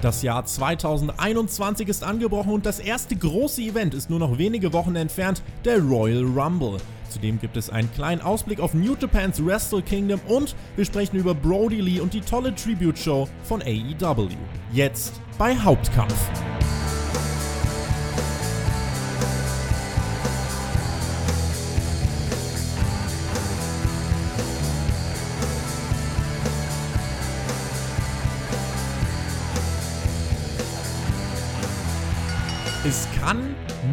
[0.00, 4.94] Das Jahr 2021 ist angebrochen und das erste große Event ist nur noch wenige Wochen
[4.94, 6.76] entfernt, der Royal Rumble.
[7.08, 11.34] Zudem gibt es einen kleinen Ausblick auf New Japans Wrestle Kingdom und wir sprechen über
[11.34, 14.28] Brody Lee und die tolle Tribute-Show von AEW.
[14.72, 16.14] Jetzt bei Hauptkampf.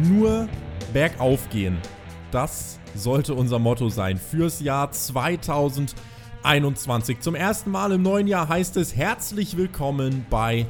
[0.02, 0.48] Nur
[0.92, 1.78] bergauf gehen.
[2.30, 7.20] Das sollte unser Motto sein fürs Jahr 2021.
[7.20, 10.66] Zum ersten Mal im neuen Jahr heißt es herzlich willkommen bei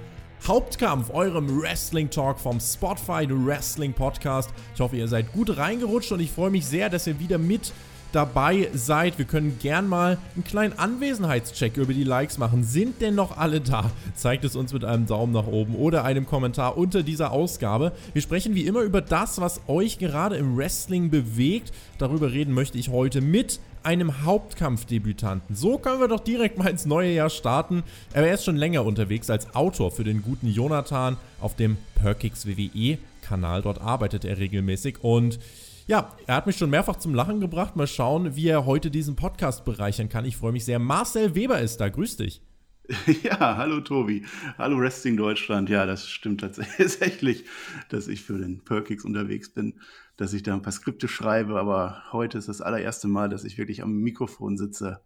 [0.47, 4.51] Hauptkampf, eurem Wrestling Talk vom Spotify Wrestling Podcast.
[4.75, 7.73] Ich hoffe, ihr seid gut reingerutscht und ich freue mich sehr, dass ihr wieder mit
[8.13, 9.19] dabei seid.
[9.19, 12.65] Wir können gern mal einen kleinen Anwesenheitscheck über die Likes machen.
[12.65, 13.91] Sind denn noch alle da?
[14.15, 17.93] Zeigt es uns mit einem Daumen nach oben oder einem Kommentar unter dieser Ausgabe.
[18.13, 21.73] Wir sprechen wie immer über das, was euch gerade im Wrestling bewegt.
[21.99, 25.55] Darüber reden möchte ich heute mit einem Hauptkampfdebütanten.
[25.55, 27.85] So können wir doch direkt mal ins neue Jahr starten.
[28.13, 32.99] Er ist schon länger unterwegs als Autor für den guten Jonathan auf dem Perkix WWE
[33.23, 33.63] Kanal.
[33.63, 35.39] Dort arbeitet er regelmäßig und
[35.87, 37.77] ja, er hat mich schon mehrfach zum Lachen gebracht.
[37.77, 40.25] Mal schauen, wie er heute diesen Podcast bereichern kann.
[40.25, 40.79] Ich freue mich sehr.
[40.79, 41.89] Marcel Weber ist da.
[41.89, 42.43] Grüß dich.
[43.25, 44.25] Ja, hallo Tobi.
[44.59, 45.69] Hallo Wrestling Deutschland.
[45.69, 47.45] Ja, das stimmt tatsächlich,
[47.89, 49.75] dass ich für den Perkix unterwegs bin,
[50.17, 51.59] dass ich da ein paar Skripte schreibe.
[51.59, 55.01] Aber heute ist das allererste Mal, dass ich wirklich am Mikrofon sitze,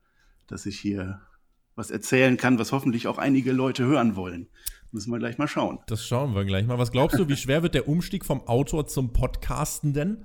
[0.46, 1.22] dass ich hier
[1.74, 4.48] was erzählen kann, was hoffentlich auch einige Leute hören wollen.
[4.92, 5.78] Müssen wir gleich mal schauen.
[5.86, 6.78] Das schauen wir gleich mal.
[6.78, 10.24] Was glaubst du, wie schwer wird der Umstieg vom Autor zum Podcasten denn?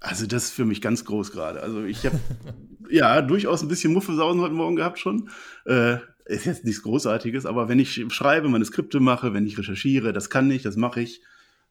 [0.00, 1.62] Also das ist für mich ganz groß gerade.
[1.62, 2.18] Also ich habe
[2.90, 5.28] ja durchaus ein bisschen Muffesausen heute Morgen gehabt schon.
[5.66, 10.12] Äh, ist jetzt nichts Großartiges, aber wenn ich schreibe, meine Skripte mache, wenn ich recherchiere,
[10.12, 11.22] das kann ich, das mache ich.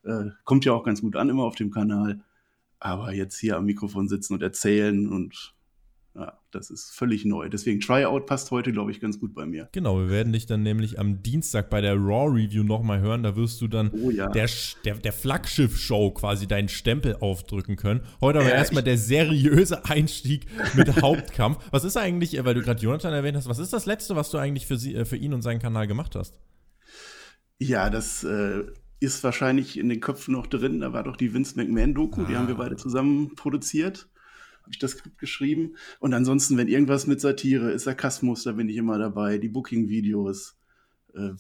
[0.04, 2.22] Äh, kommt ja auch ganz gut an immer auf dem Kanal.
[2.80, 5.54] Aber jetzt hier am Mikrofon sitzen und erzählen und
[6.20, 7.48] ja, das ist völlig neu.
[7.50, 9.70] Deswegen Tryout passt heute, glaube ich, ganz gut bei mir.
[9.72, 13.24] Genau, wir werden dich dann nämlich am Dienstag bei der Raw Review nochmal hören.
[13.24, 14.28] Da wirst du dann oh, ja.
[14.28, 14.50] der,
[14.84, 18.02] der, der Flaggschiff-Show quasi deinen Stempel aufdrücken können.
[18.20, 21.64] Heute aber ja, erstmal der seriöse Einstieg mit Hauptkampf.
[21.72, 24.38] Was ist eigentlich, weil du gerade Jonathan erwähnt hast, was ist das Letzte, was du
[24.38, 26.38] eigentlich für, sie, äh, für ihn und seinen Kanal gemacht hast?
[27.60, 28.64] Ja, das äh,
[29.00, 30.82] ist wahrscheinlich in den Köpfen noch drin.
[30.82, 32.26] Da war doch die Vince McMahon-Doku, ah.
[32.28, 34.10] die haben wir beide zusammen produziert
[34.70, 35.76] habe ich das Skript geschrieben.
[36.00, 39.40] Und ansonsten, wenn irgendwas mit Satire ist, Sarkasmus, da bin ich immer dabei.
[39.40, 40.56] Die Booking-Videos,
[41.16, 41.32] äh,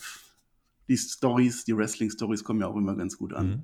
[0.88, 3.47] die Stories, die Wrestling-Stories kommen ja auch immer ganz gut an.
[3.47, 3.63] Mhm.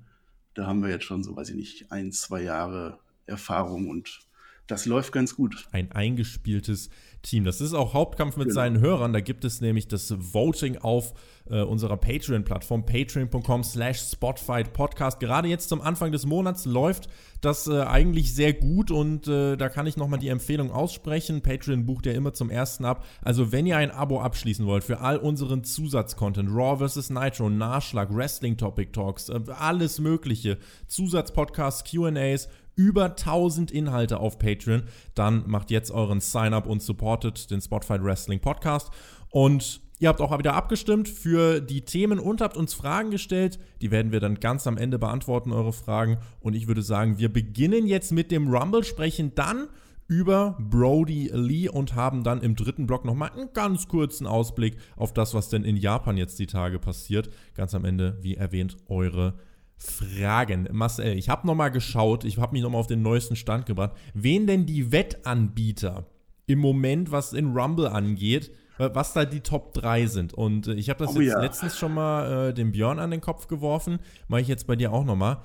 [0.54, 4.20] Da haben wir jetzt schon so, weiß ich nicht, ein, zwei Jahre Erfahrung und
[4.68, 5.68] das läuft ganz gut.
[5.72, 6.90] Ein eingespieltes
[7.26, 7.44] Team.
[7.44, 8.56] Das ist auch Hauptkampf mit genau.
[8.56, 9.14] seinen Hörern.
[9.14, 11.14] Da gibt es nämlich das Voting auf
[11.50, 15.20] äh, unserer Patreon-Plattform, patreon.com slash Spotfight Podcast.
[15.20, 17.10] Gerade jetzt zum Anfang des Monats läuft
[17.42, 21.42] das äh, eigentlich sehr gut und äh, da kann ich nochmal die Empfehlung aussprechen.
[21.42, 23.06] Patreon bucht ja immer zum ersten ab.
[23.22, 27.12] Also wenn ihr ein Abo abschließen wollt für all unseren Zusatzcontent, Raw vs.
[27.12, 30.58] Nitro, Nachschlag, Wrestling Topic Talks, äh, alles mögliche,
[30.88, 37.62] Zusatzpodcasts, Q&As, über 1000 Inhalte auf Patreon, dann macht jetzt euren Sign-up und supportet den
[37.62, 38.92] Spotify Wrestling Podcast.
[39.30, 43.60] Und Ihr habt auch wieder abgestimmt für die Themen und habt uns Fragen gestellt.
[43.82, 46.18] Die werden wir dann ganz am Ende beantworten, eure Fragen.
[46.42, 49.70] Und ich würde sagen, wir beginnen jetzt mit dem Rumble, sprechen dann
[50.08, 55.14] über Brody Lee und haben dann im dritten Block nochmal einen ganz kurzen Ausblick auf
[55.14, 57.30] das, was denn in Japan jetzt die Tage passiert.
[57.56, 59.55] Ganz am Ende, wie erwähnt, eure Fragen.
[59.78, 60.68] Fragen.
[60.72, 64.48] Marcel, ich habe nochmal geschaut, ich habe mich nochmal auf den neuesten Stand gebracht, wen
[64.48, 66.06] denn die Wettanbieter
[66.48, 70.34] im Moment, was in Rumble angeht, was da die Top 3 sind.
[70.34, 71.42] Und äh, ich habe das oh, jetzt ja.
[71.42, 74.92] letztens schon mal äh, dem Björn an den Kopf geworfen, mache ich jetzt bei dir
[74.92, 75.40] auch nochmal.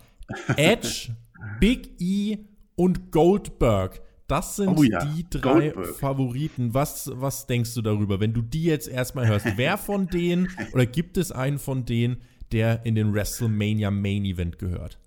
[0.56, 1.14] Edge,
[1.60, 2.38] Big E
[2.76, 4.02] und Goldberg.
[4.26, 5.04] Das sind oh ja.
[5.04, 5.96] die drei Goldberg.
[5.96, 6.72] Favoriten.
[6.72, 9.46] Was, was denkst du darüber, wenn du die jetzt erstmal hörst?
[9.56, 12.18] Wer von denen oder gibt es einen von denen,
[12.52, 14.98] der in den WrestleMania Main Event gehört?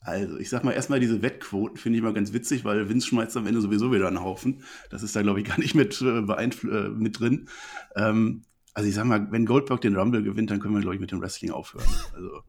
[0.00, 3.36] Also, ich sag mal, erstmal diese Wettquoten finde ich mal ganz witzig, weil Vince schmeißt
[3.36, 4.62] am Ende sowieso wieder einen Haufen.
[4.88, 7.48] Das ist da, glaube ich, gar nicht mit, äh, äh, mit drin.
[7.96, 8.42] Ähm,
[8.72, 11.10] also, ich sag mal, wenn Goldberg den Rumble gewinnt, dann können wir, glaube ich, mit
[11.10, 11.88] dem Wrestling aufhören.
[12.14, 12.42] Also,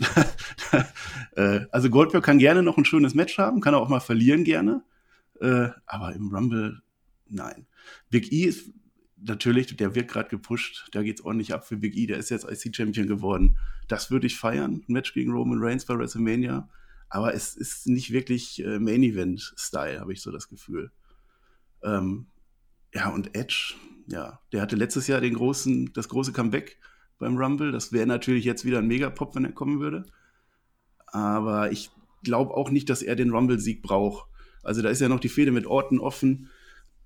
[1.36, 4.44] äh, also Goldberg kann gerne noch ein schönes Match haben, kann er auch mal verlieren
[4.44, 4.82] gerne.
[5.40, 6.80] Äh, aber im Rumble,
[7.28, 7.66] nein.
[8.08, 8.70] Big E ist
[9.24, 12.30] natürlich, der wird gerade gepusht, da geht es ordentlich ab für Big E, der ist
[12.30, 13.58] jetzt IC-Champion geworden.
[13.88, 16.68] Das würde ich feiern, ein Match gegen Roman Reigns bei WrestleMania.
[17.08, 20.90] Aber es ist nicht wirklich äh, Main-Event-Style, habe ich so das Gefühl.
[21.82, 22.26] Ähm,
[22.94, 23.74] ja, und Edge,
[24.06, 26.78] ja, der hatte letztes Jahr den großen, das große Comeback
[27.18, 27.70] beim Rumble.
[27.70, 30.06] Das wäre natürlich jetzt wieder ein Megapop, wenn er kommen würde.
[31.06, 31.90] Aber ich
[32.22, 34.26] glaube auch nicht, dass er den Rumble-Sieg braucht.
[34.62, 36.48] Also da ist ja noch die Fehde mit Orten offen.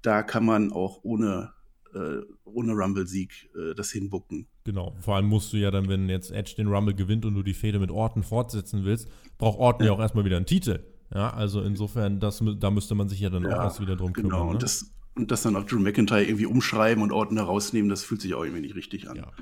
[0.03, 1.53] Da kann man auch ohne,
[1.97, 4.47] äh, ohne Rumble-Sieg äh, das hinbucken.
[4.65, 7.43] Genau, vor allem musst du ja dann, wenn jetzt Edge den Rumble gewinnt und du
[7.43, 9.09] die Fehde mit Orten fortsetzen willst,
[9.39, 9.89] braucht Orten ja.
[9.89, 10.81] ja auch erstmal wieder einen Titel.
[11.15, 14.13] Ja, also insofern, das, da müsste man sich ja dann ja, auch erst wieder drum
[14.13, 14.29] genau.
[14.29, 14.47] kümmern.
[14.47, 14.53] Ne?
[14.55, 18.21] Und, das, und das dann auch Drew McIntyre irgendwie umschreiben und Orten herausnehmen, das fühlt
[18.21, 19.17] sich auch irgendwie nicht richtig an.
[19.17, 19.33] Ja,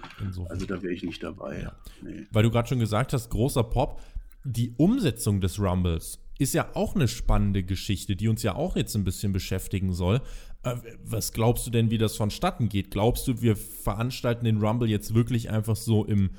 [0.48, 1.62] also da wäre ich nicht dabei.
[1.62, 1.72] Ja.
[2.02, 2.26] Nee.
[2.30, 4.00] Weil du gerade schon gesagt hast, großer Pop,
[4.44, 8.94] die Umsetzung des Rumbles ist ja auch eine spannende Geschichte, die uns ja auch jetzt
[8.94, 10.20] ein bisschen beschäftigen soll.
[10.62, 12.90] Äh, was glaubst du denn, wie das vonstatten geht?
[12.90, 16.30] Glaubst du, wir veranstalten den Rumble jetzt wirklich einfach so im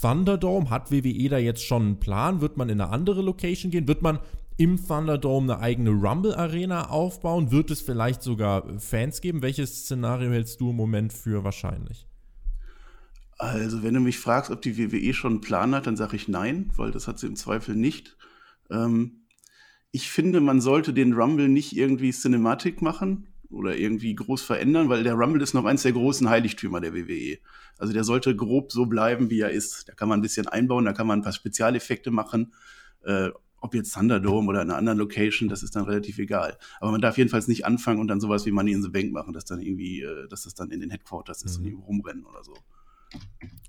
[0.00, 0.70] Thunderdome?
[0.70, 2.40] Hat WWE da jetzt schon einen Plan?
[2.40, 3.86] Wird man in eine andere Location gehen?
[3.86, 4.18] Wird man
[4.56, 7.50] im Thunderdome eine eigene Rumble-Arena aufbauen?
[7.50, 9.42] Wird es vielleicht sogar Fans geben?
[9.42, 12.06] Welches Szenario hältst du im Moment für wahrscheinlich?
[13.36, 16.28] Also, wenn du mich fragst, ob die WWE schon einen Plan hat, dann sage ich
[16.28, 18.16] nein, weil das hat sie im Zweifel nicht.
[18.70, 19.23] Ähm,
[19.94, 25.04] ich finde, man sollte den Rumble nicht irgendwie Cinematic machen oder irgendwie groß verändern, weil
[25.04, 27.38] der Rumble ist noch eins der großen Heiligtümer der WWE.
[27.78, 29.88] Also der sollte grob so bleiben, wie er ist.
[29.88, 32.54] Da kann man ein bisschen einbauen, da kann man ein paar Spezialeffekte machen.
[33.04, 33.30] Äh,
[33.60, 36.58] ob jetzt Thunderdome oder in einer anderen Location, das ist dann relativ egal.
[36.80, 39.32] Aber man darf jedenfalls nicht anfangen und dann sowas wie Money in the Bank machen,
[39.32, 41.66] dass dann irgendwie, äh, dass das dann in den Headquarters ist mhm.
[41.66, 42.54] und irgendwie rumrennen oder so.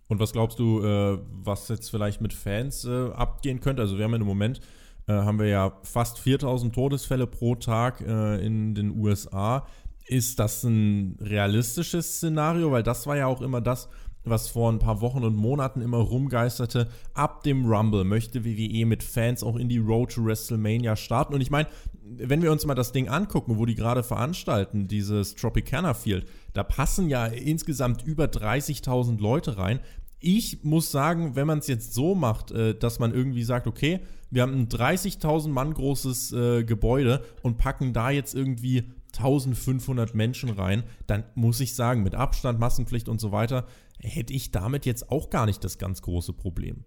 [0.07, 3.83] Und was glaubst du, äh, was jetzt vielleicht mit Fans äh, abgehen könnte?
[3.83, 4.59] Also wir haben ja im Moment
[5.07, 9.65] äh, haben wir ja fast 4000 Todesfälle pro Tag äh, in den USA.
[10.07, 12.71] Ist das ein realistisches Szenario?
[12.71, 13.89] Weil das war ja auch immer das,
[14.23, 16.87] was vor ein paar Wochen und Monaten immer rumgeisterte.
[17.13, 21.33] Ab dem Rumble möchte WWE mit Fans auch in die Road to WrestleMania starten.
[21.33, 21.67] Und ich meine,
[22.03, 26.63] wenn wir uns mal das Ding angucken, wo die gerade veranstalten, dieses Tropicana Field, da
[26.63, 29.79] passen ja insgesamt über 30.000 Leute rein.
[30.19, 33.99] Ich muss sagen, wenn man es jetzt so macht, äh, dass man irgendwie sagt, okay,
[34.35, 40.49] wir haben ein 30.000 Mann großes äh, Gebäude und packen da jetzt irgendwie 1500 Menschen
[40.49, 43.65] rein, dann muss ich sagen, mit Abstand, Massenpflicht und so weiter,
[43.97, 46.83] hätte ich damit jetzt auch gar nicht das ganz große Problem.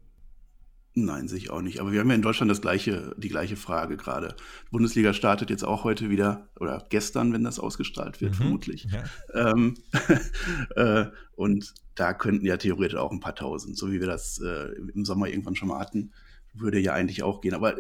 [0.95, 1.81] Nein, sehe ich auch nicht.
[1.81, 4.37] Aber wir haben ja in Deutschland das gleiche, die gleiche Frage gerade.
[4.67, 8.89] Die Bundesliga startet jetzt auch heute wieder, oder gestern, wenn das ausgestrahlt wird, mhm, vermutlich.
[8.93, 9.53] Ja.
[9.53, 9.75] Ähm,
[10.77, 14.73] äh, und da könnten ja theoretisch auch ein paar tausend, so wie wir das äh,
[14.95, 16.13] im Sommer irgendwann schon mal hatten,
[16.55, 17.55] würde ja eigentlich auch gehen.
[17.55, 17.77] Aber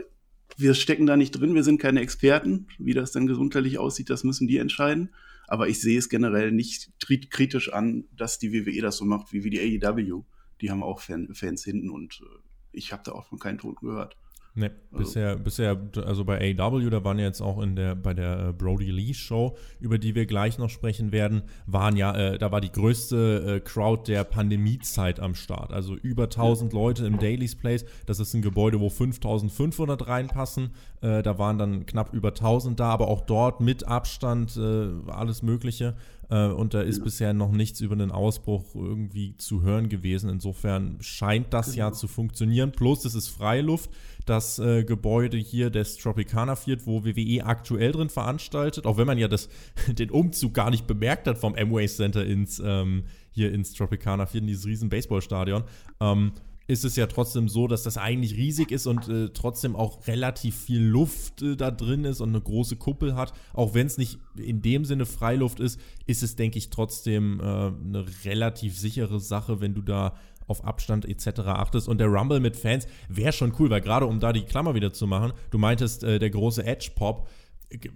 [0.56, 2.66] wir stecken da nicht drin, wir sind keine Experten.
[2.78, 5.10] Wie das denn gesundheitlich aussieht, das müssen die entscheiden.
[5.46, 6.90] Aber ich sehe es generell nicht
[7.30, 10.24] kritisch an, dass die WWE das so macht wie, wie die AEW.
[10.60, 12.38] Die haben auch Fan, Fans hinten und äh,
[12.72, 14.16] ich habe da auch von keinen Toten gehört.
[14.58, 15.04] Ne, also.
[15.04, 18.52] bisher, bisher, also bei AW, da waren ja jetzt auch in der, bei der äh,
[18.52, 22.60] Brody Lee Show, über die wir gleich noch sprechen werden, waren ja, äh, da war
[22.60, 25.72] die größte äh, Crowd der Pandemiezeit am Start.
[25.72, 26.78] Also über 1000 ja.
[26.78, 27.84] Leute im Daily's Place.
[28.06, 30.70] Das ist ein Gebäude, wo 5500 reinpassen.
[31.02, 35.44] Äh, da waren dann knapp über 1000 da, aber auch dort mit Abstand äh, alles
[35.44, 35.94] Mögliche.
[36.30, 37.04] Äh, und da ist ja.
[37.04, 40.30] bisher noch nichts über einen Ausbruch irgendwie zu hören gewesen.
[40.30, 41.78] Insofern scheint das genau.
[41.78, 42.72] ja zu funktionieren.
[42.72, 43.90] Plus, es ist Freiluft.
[44.26, 49.16] Das äh, Gebäude hier des Tropicana Field, wo WWE aktuell drin veranstaltet, auch wenn man
[49.16, 49.48] ja das,
[49.88, 54.42] den Umzug gar nicht bemerkt hat vom Amway Center ins, ähm, hier ins Tropicana Field,
[54.42, 55.64] in dieses riesen Baseballstadion.
[56.00, 56.32] Ähm,
[56.68, 60.54] ist es ja trotzdem so, dass das eigentlich riesig ist und äh, trotzdem auch relativ
[60.54, 63.32] viel Luft äh, da drin ist und eine große Kuppel hat.
[63.54, 67.42] Auch wenn es nicht in dem Sinne Freiluft ist, ist es, denke ich, trotzdem äh,
[67.42, 70.14] eine relativ sichere Sache, wenn du da
[70.46, 71.40] auf Abstand etc.
[71.40, 71.88] achtest.
[71.88, 74.92] Und der Rumble mit Fans wäre schon cool, weil gerade um da die Klammer wieder
[74.92, 77.28] zu machen, du meintest, äh, der große Edge-Pop,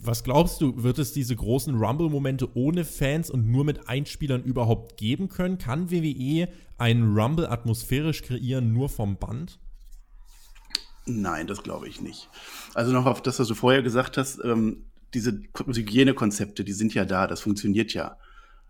[0.01, 4.99] was glaubst du, wird es diese großen Rumble-Momente ohne Fans und nur mit Einspielern überhaupt
[4.99, 5.59] geben können?
[5.59, 9.59] Kann WWE einen Rumble atmosphärisch kreieren, nur vom Band?
[11.07, 12.29] Nein, das glaube ich nicht.
[12.75, 17.05] Also noch auf das, was du vorher gesagt hast, ähm, diese Hygienekonzepte, die sind ja
[17.05, 18.17] da, das funktioniert ja.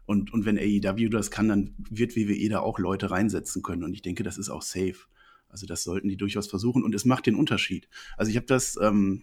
[0.06, 3.85] Und, und wenn AEW das kann, dann wird WWE da auch Leute reinsetzen können.
[3.85, 4.97] Und ich denke, das ist auch safe.
[5.49, 6.82] Also das sollten die durchaus versuchen.
[6.82, 7.88] Und es macht den Unterschied.
[8.16, 9.23] Also ich habe das ähm,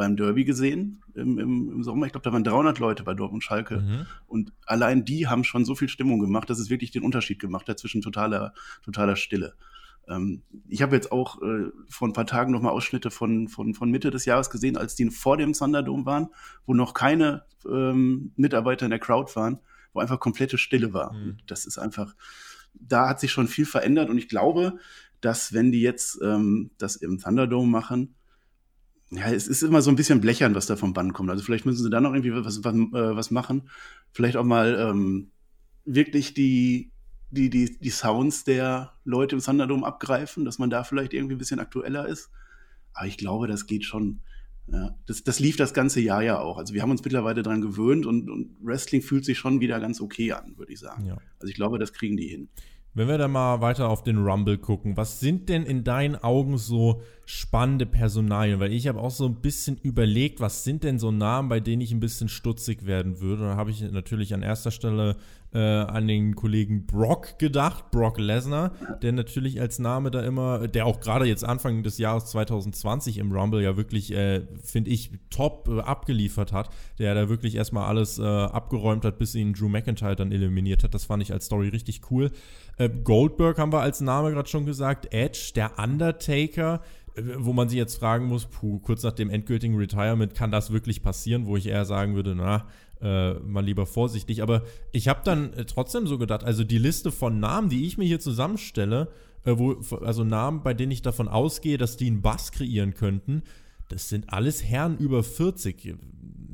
[0.00, 2.06] beim Derby gesehen im, im, im Sommer.
[2.06, 3.80] Ich glaube, da waren 300 Leute bei Dortmund Schalke.
[3.80, 4.06] Mhm.
[4.26, 7.68] Und allein die haben schon so viel Stimmung gemacht, dass es wirklich den Unterschied gemacht
[7.68, 9.52] hat zwischen totaler, totaler Stille.
[10.08, 13.90] Ähm, ich habe jetzt auch äh, vor ein paar Tagen nochmal Ausschnitte von, von, von
[13.90, 16.28] Mitte des Jahres gesehen, als die vor dem Thunderdome waren,
[16.64, 19.58] wo noch keine ähm, Mitarbeiter in der Crowd waren,
[19.92, 21.12] wo einfach komplette Stille war.
[21.12, 21.36] Mhm.
[21.46, 22.14] Das ist einfach,
[22.72, 24.78] da hat sich schon viel verändert und ich glaube,
[25.20, 28.14] dass wenn die jetzt ähm, das im Thunderdome machen,
[29.10, 31.30] ja, es ist immer so ein bisschen blechern, was da vom Band kommt.
[31.30, 33.68] Also vielleicht müssen sie da noch irgendwie was, was, äh, was machen.
[34.12, 35.30] Vielleicht auch mal ähm,
[35.84, 36.92] wirklich die
[37.30, 41.38] die, die, die Sounds der Leute im Thunderdome abgreifen, dass man da vielleicht irgendwie ein
[41.38, 42.30] bisschen aktueller ist.
[42.92, 44.20] Aber ich glaube, das geht schon.
[44.66, 46.56] Ja, das, das lief das ganze Jahr ja auch.
[46.56, 50.00] Also wir haben uns mittlerweile daran gewöhnt und, und Wrestling fühlt sich schon wieder ganz
[50.00, 51.06] okay an, würde ich sagen.
[51.06, 51.18] Ja.
[51.40, 52.48] Also ich glaube, das kriegen die hin.
[52.92, 56.58] Wenn wir dann mal weiter auf den Rumble gucken, was sind denn in deinen Augen
[56.58, 58.58] so spannende Personalien?
[58.58, 61.82] Weil ich habe auch so ein bisschen überlegt, was sind denn so Namen, bei denen
[61.82, 63.44] ich ein bisschen stutzig werden würde?
[63.44, 65.16] Da habe ich natürlich an erster Stelle
[65.52, 70.86] äh, an den Kollegen Brock gedacht, Brock Lesnar, der natürlich als Name da immer, der
[70.86, 75.68] auch gerade jetzt Anfang des Jahres 2020 im Rumble ja wirklich, äh, finde ich, top
[75.68, 80.16] äh, abgeliefert hat, der da wirklich erstmal alles äh, abgeräumt hat, bis ihn Drew McIntyre
[80.16, 80.94] dann eliminiert hat.
[80.94, 82.30] Das fand ich als Story richtig cool.
[82.76, 86.80] Äh, Goldberg haben wir als Name gerade schon gesagt, Edge, der Undertaker,
[87.14, 90.72] äh, wo man sich jetzt fragen muss, puh, kurz nach dem endgültigen Retirement kann das
[90.72, 92.66] wirklich passieren, wo ich eher sagen würde, na,
[93.02, 94.42] äh, mal lieber vorsichtig.
[94.42, 97.98] Aber ich habe dann äh, trotzdem so gedacht, also die Liste von Namen, die ich
[97.98, 99.08] mir hier zusammenstelle,
[99.44, 103.42] äh, wo, also Namen, bei denen ich davon ausgehe, dass die einen Bass kreieren könnten,
[103.88, 105.96] das sind alles Herren über 40.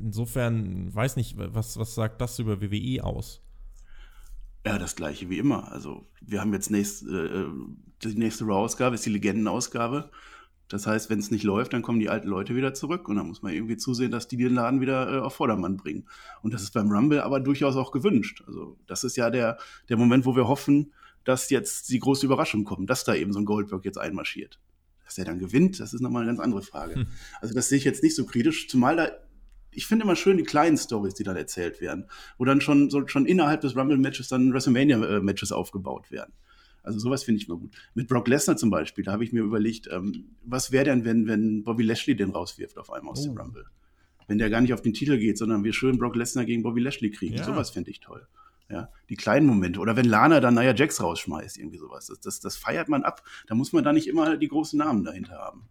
[0.03, 3.41] Insofern, weiß nicht, was, was sagt das über WWE aus?
[4.65, 5.71] Ja, das gleiche wie immer.
[5.71, 7.45] Also, wir haben jetzt nächst, äh,
[8.03, 10.09] die nächste Raw-Ausgabe, ist die Legendenausgabe.
[10.69, 13.27] Das heißt, wenn es nicht läuft, dann kommen die alten Leute wieder zurück und dann
[13.27, 16.07] muss man irgendwie zusehen, dass die den Laden wieder äh, auf Vordermann bringen.
[16.41, 18.43] Und das ist beim Rumble aber durchaus auch gewünscht.
[18.47, 19.57] Also das ist ja der,
[19.87, 20.93] der Moment, wo wir hoffen,
[21.23, 24.59] dass jetzt die große Überraschung kommt, dass da eben so ein Goldberg jetzt einmarschiert.
[25.05, 26.95] Dass er dann gewinnt, das ist nochmal eine ganz andere Frage.
[26.95, 27.07] Hm.
[27.39, 29.09] Also das sehe ich jetzt nicht so kritisch, zumal da
[29.77, 32.05] ich finde immer schön die kleinen Stories, die dann erzählt werden,
[32.39, 36.33] wo dann schon, so, schon innerhalb des Rumble-Matches dann WrestleMania-Matches aufgebaut werden.
[36.83, 37.71] Also sowas finde ich mal gut.
[37.93, 41.27] Mit Brock Lesnar zum Beispiel, da habe ich mir überlegt, ähm, was wäre denn, wenn,
[41.27, 43.29] wenn Bobby Lashley den rauswirft auf einmal aus oh.
[43.29, 43.65] dem Rumble?
[44.27, 46.81] Wenn der gar nicht auf den Titel geht, sondern wir schön Brock Lesnar gegen Bobby
[46.81, 47.35] Lashley kriegen.
[47.35, 47.43] Ja.
[47.43, 48.27] Sowas finde ich toll.
[48.69, 49.79] Ja, die kleinen Momente.
[49.79, 52.07] Oder wenn Lana dann Nia Jax rausschmeißt, irgendwie sowas.
[52.07, 53.23] Das, das, das feiert man ab.
[53.47, 55.69] Da muss man da nicht immer die großen Namen dahinter haben.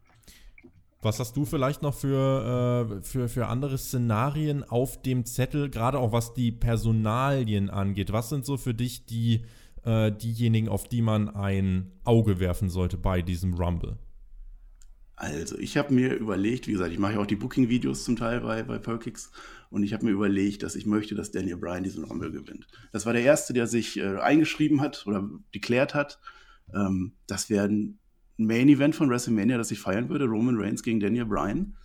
[1.02, 5.98] Was hast du vielleicht noch für, äh, für, für andere Szenarien auf dem Zettel, gerade
[5.98, 8.12] auch was die Personalien angeht?
[8.12, 9.44] Was sind so für dich die
[9.86, 13.98] äh, diejenigen, auf die man ein Auge werfen sollte bei diesem Rumble?
[15.14, 18.40] Also, ich habe mir überlegt, wie gesagt, ich mache ja auch die Booking-Videos zum Teil
[18.40, 19.30] bei, bei Perkix
[19.70, 22.66] und ich habe mir überlegt, dass ich möchte, dass Daniel Bryan diesen Rumble gewinnt.
[22.92, 26.18] Das war der Erste, der sich äh, eingeschrieben hat oder deklärt hat.
[26.74, 27.98] Ähm, das wäre ein
[28.36, 31.76] Main-Event von WrestleMania, das ich feiern würde, Roman Reigns gegen Daniel Bryan.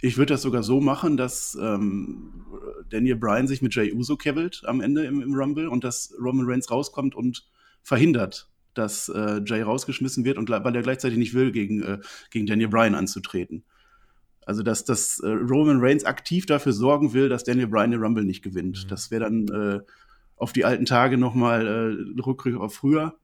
[0.00, 2.44] Ich würde das sogar so machen, dass ähm,
[2.88, 6.46] Daniel Bryan sich mit Jay Uso kebbelt am Ende im, im, Rumble und dass Roman
[6.48, 7.48] Reigns rauskommt und
[7.82, 11.98] verhindert, dass äh, Jay rausgeschmissen wird und weil er gleichzeitig nicht will, gegen, äh,
[12.30, 13.64] gegen Daniel Bryan anzutreten.
[14.46, 18.24] Also, dass, dass äh, Roman Reigns aktiv dafür sorgen will, dass Daniel Bryan den Rumble
[18.24, 18.84] nicht gewinnt.
[18.84, 18.88] Mhm.
[18.88, 19.80] Das wäre dann äh,
[20.36, 23.18] auf die alten Tage nochmal äh, Rückgriff auf früher.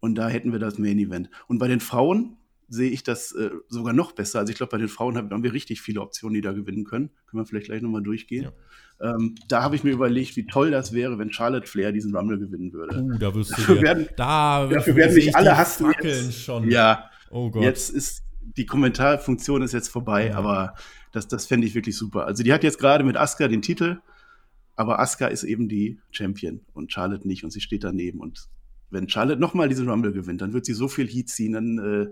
[0.00, 1.30] Und da hätten wir das Main Event.
[1.46, 2.36] Und bei den Frauen
[2.68, 4.40] sehe ich das äh, sogar noch besser.
[4.40, 7.10] Also ich glaube, bei den Frauen haben, wir richtig viele Optionen, die da gewinnen können.
[7.26, 8.44] Können wir vielleicht gleich nochmal durchgehen.
[9.00, 9.14] Ja.
[9.14, 12.38] Ähm, da habe ich mir überlegt, wie toll das wäre, wenn Charlotte Flair diesen Rumble
[12.38, 13.02] gewinnen würde.
[13.02, 15.92] Uh, da wirst du dafür werden, da dafür werden mich alle hassen.
[16.02, 16.40] Jetzt.
[16.40, 16.70] Schon.
[16.70, 17.62] Ja, oh Gott.
[17.62, 18.22] jetzt ist
[18.56, 20.36] die Kommentarfunktion ist jetzt vorbei, ja.
[20.36, 20.74] aber
[21.12, 22.26] das, das fände ich wirklich super.
[22.26, 24.00] Also die hat jetzt gerade mit Asuka den Titel,
[24.76, 28.48] aber Asuka ist eben die Champion und Charlotte nicht und sie steht daneben und
[28.90, 32.06] wenn Charlotte nochmal diesen Rumble gewinnt, dann wird sie so viel Heat ziehen, dann äh,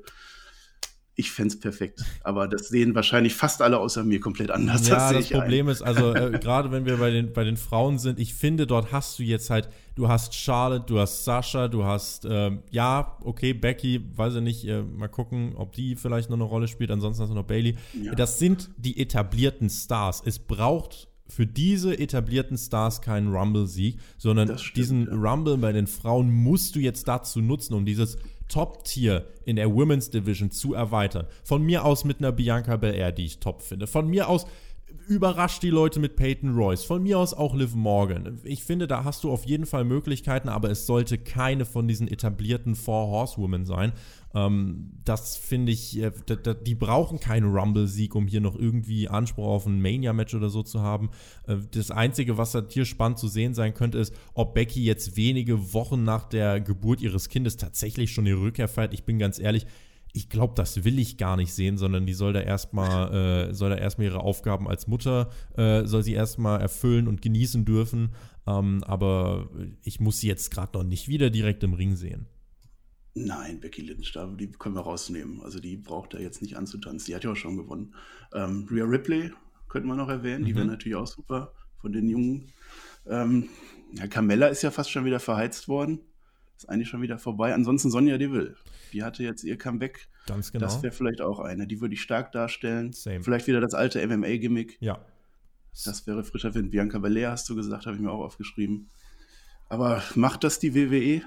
[1.15, 2.03] ich fände es perfekt.
[2.23, 4.89] Aber das sehen wahrscheinlich fast alle außer mir komplett anders.
[4.89, 5.73] Ja, das, das Problem ein.
[5.73, 8.93] ist, also äh, gerade wenn wir bei den, bei den Frauen sind, ich finde, dort
[8.93, 13.53] hast du jetzt halt, du hast Charlotte, du hast Sascha, du hast, äh, ja, okay,
[13.53, 17.23] Becky, weiß ich nicht, äh, mal gucken, ob die vielleicht noch eine Rolle spielt, ansonsten
[17.23, 17.77] hast du noch Bailey.
[18.03, 18.15] Ja.
[18.15, 20.23] Das sind die etablierten Stars.
[20.25, 25.15] Es braucht für diese etablierten Stars keinen Rumble-Sieg, sondern stimmt, diesen ja.
[25.15, 28.19] Rumble bei den Frauen musst du jetzt dazu nutzen, um dieses
[28.49, 31.27] Top-Tier in der Women's Division zu erweitern.
[31.45, 33.87] Von mir aus mit einer Bianca Belair, die ich top finde.
[33.87, 34.47] Von mir aus
[35.09, 36.85] überrascht die Leute mit Peyton Royce.
[36.85, 38.41] Von mir aus auch Liv Morgan.
[38.45, 42.09] Ich finde, da hast du auf jeden Fall Möglichkeiten, aber es sollte keine von diesen
[42.09, 43.93] etablierten Four Horsewomen sein.
[44.35, 46.11] Ähm, das finde ich, äh,
[46.65, 50.81] die brauchen keinen Rumble-Sieg, um hier noch irgendwie Anspruch auf ein Mania-Match oder so zu
[50.81, 51.11] haben.
[51.47, 55.17] Äh, das Einzige, was halt hier spannend zu sehen sein könnte, ist, ob Becky jetzt
[55.17, 58.95] wenige Wochen nach der Geburt ihres Kindes tatsächlich schon ihre Rückkehr feiert.
[58.95, 59.67] Ich bin ganz ehrlich,
[60.15, 63.71] ich glaube, das will ich gar nicht sehen, sondern die soll da erstmal, äh, soll
[63.71, 68.11] da erstmal ihre Aufgaben als Mutter, äh, soll sie erstmal erfüllen und genießen dürfen.
[68.47, 69.49] Ähm, aber
[69.83, 72.27] ich muss sie jetzt gerade noch nicht wieder direkt im Ring sehen.
[73.15, 75.43] Nein, Becky Lynch, da, die können wir rausnehmen.
[75.43, 77.07] Also die braucht er jetzt nicht anzutanzen.
[77.07, 77.95] Die hat ja auch schon gewonnen.
[78.33, 79.33] Ähm, Rhea Ripley
[79.69, 80.45] könnte man noch erwähnen.
[80.45, 80.57] Die mhm.
[80.57, 82.53] wäre natürlich auch super von den Jungen.
[83.07, 83.49] Ähm,
[83.93, 86.01] ja, Carmella ist ja fast schon wieder verheizt worden.
[86.57, 87.53] Ist eigentlich schon wieder vorbei.
[87.55, 88.57] Ansonsten Sonja Deville.
[88.93, 90.09] Die hatte jetzt ihr Comeback.
[90.27, 90.65] Ganz genau.
[90.65, 91.67] Das wäre vielleicht auch eine.
[91.67, 92.93] Die würde ich stark darstellen.
[92.93, 93.23] Same.
[93.23, 94.79] Vielleicht wieder das alte MMA-Gimmick.
[94.81, 95.05] Ja.
[95.85, 96.71] Das wäre frischer Wind.
[96.71, 98.89] Bianca Belair hast du gesagt, habe ich mir auch aufgeschrieben.
[99.69, 101.23] Aber macht das die WWE?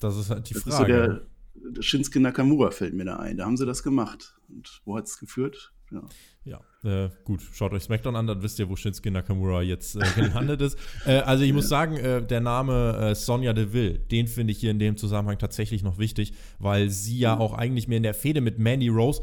[0.00, 0.92] Das ist halt die Das Frage.
[0.92, 3.36] ist so der, der Shinsuke Nakamura fällt mir da ein.
[3.36, 4.34] Da haben sie das gemacht.
[4.48, 5.72] Und wo hat es geführt?
[5.90, 6.02] Ja.
[6.44, 10.00] Ja, äh, gut, schaut euch SmackDown an, dann wisst ihr, wo Shinsuke Nakamura jetzt äh,
[10.14, 10.78] gelandet ist.
[11.06, 14.70] Äh, also ich muss sagen, äh, der Name äh, Sonja Deville, den finde ich hier
[14.70, 18.40] in dem Zusammenhang tatsächlich noch wichtig, weil sie ja auch eigentlich mir in der Fehde
[18.40, 19.22] mit Mandy Rose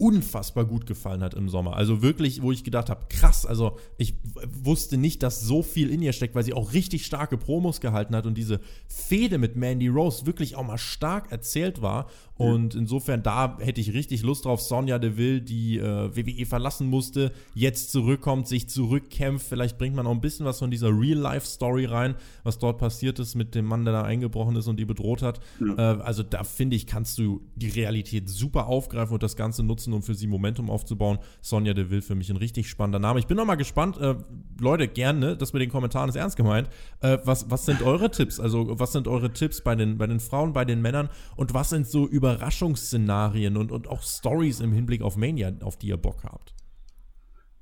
[0.00, 1.76] unfassbar gut gefallen hat im Sommer.
[1.76, 4.14] Also wirklich, wo ich gedacht habe, krass, also ich
[4.62, 8.16] wusste nicht, dass so viel in ihr steckt, weil sie auch richtig starke Promos gehalten
[8.16, 12.06] hat und diese Fehde mit Mandy Rose wirklich auch mal stark erzählt war.
[12.40, 14.62] Und insofern, da hätte ich richtig Lust drauf.
[14.62, 15.82] Sonja Deville, die äh,
[16.16, 19.46] WWE verlassen musste, jetzt zurückkommt, sich zurückkämpft.
[19.46, 23.34] Vielleicht bringt man auch ein bisschen was von dieser Real-Life-Story rein, was dort passiert ist
[23.34, 25.40] mit dem Mann, der da eingebrochen ist und die bedroht hat.
[25.60, 25.96] Ja.
[25.96, 29.89] Äh, also da finde ich, kannst du die Realität super aufgreifen und das Ganze nutzen,
[29.92, 31.18] um für sie Momentum aufzubauen.
[31.40, 33.20] Sonja Deville für mich ein richtig spannender Name.
[33.20, 34.16] Ich bin noch mal gespannt, äh,
[34.60, 36.68] Leute, gerne, das mit den Kommentaren ist ernst gemeint.
[37.00, 38.40] Äh, was, was sind eure Tipps?
[38.40, 41.70] Also was sind eure Tipps bei den, bei den Frauen, bei den Männern und was
[41.70, 46.24] sind so Überraschungsszenarien und, und auch Stories im Hinblick auf Mania, auf die ihr Bock
[46.24, 46.54] habt?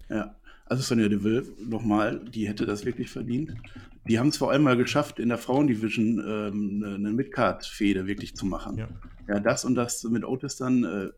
[0.08, 0.34] Ja,
[0.66, 3.54] also Sonja Deville, nochmal, die hätte das wirklich verdient.
[4.06, 8.36] Die haben es vor allem mal geschafft, in der Frauendivision ähm, eine, eine Midcard-Fehde wirklich
[8.36, 8.76] zu machen.
[8.76, 8.88] Ja.
[9.28, 9.40] Ja.
[9.40, 11.08] das und das mit Otis dann, äh,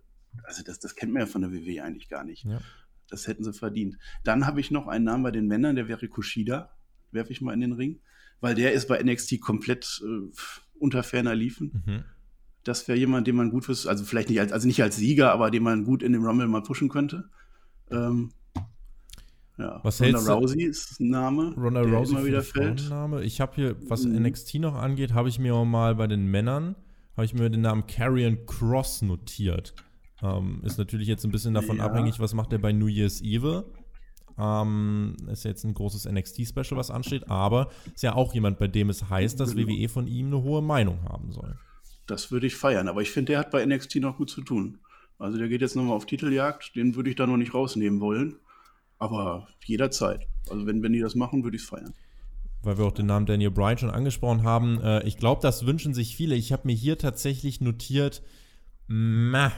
[0.44, 2.44] also das, das kennt man ja von der WWE eigentlich gar nicht.
[2.44, 2.60] Ja.
[3.08, 3.96] Das hätten sie verdient.
[4.24, 6.70] Dann habe ich noch einen Namen bei den Männern, der wäre Kushida,
[7.10, 8.00] werfe ich mal in den Ring,
[8.40, 10.30] weil der ist bei NXT komplett äh,
[10.78, 11.82] unter ferner Liefen.
[11.84, 12.04] Mhm.
[12.62, 15.32] Das wäre jemand, den man gut fürs, also vielleicht nicht als, also nicht als Sieger,
[15.32, 17.28] aber den man gut in dem Rumble mal pushen könnte.
[17.90, 18.30] Ähm,
[19.58, 19.80] ja.
[19.82, 22.80] Was Ronda Rousey ist ein Name, Ronda der Rousey immer wieder fällt.
[22.82, 23.22] Frauenname.
[23.24, 24.22] Ich habe hier, was Mhm.
[24.22, 26.76] NXT noch angeht, habe ich mir mal bei den Männern,
[27.16, 29.74] habe ich mir den Namen Karrion Cross notiert.
[30.22, 31.84] Ähm, ist natürlich jetzt ein bisschen davon Ja.
[31.86, 33.64] abhängig, was macht er bei New Year's Eve.
[34.38, 38.88] Ähm, ist jetzt ein großes NXT-Special, was ansteht, aber ist ja auch jemand, bei dem
[38.90, 39.68] es heißt, dass Genau.
[39.68, 41.58] WWE von ihm eine hohe Meinung haben soll.
[42.06, 44.78] Das würde ich feiern, aber ich finde, der hat bei NXT noch gut zu tun.
[45.18, 48.36] Also der geht jetzt nochmal auf Titeljagd, den würde ich da noch nicht rausnehmen wollen.
[48.98, 50.26] Aber jederzeit.
[50.50, 51.92] Also wenn, wenn die das machen, würde ich es feiern.
[52.62, 54.80] weil wir auch den Namen Daniel Bryan schon angesprochen haben.
[54.82, 56.34] Äh, ich glaube, das wünschen sich viele.
[56.34, 58.22] Ich habe mir hier tatsächlich notiert,
[58.86, 59.48] meh,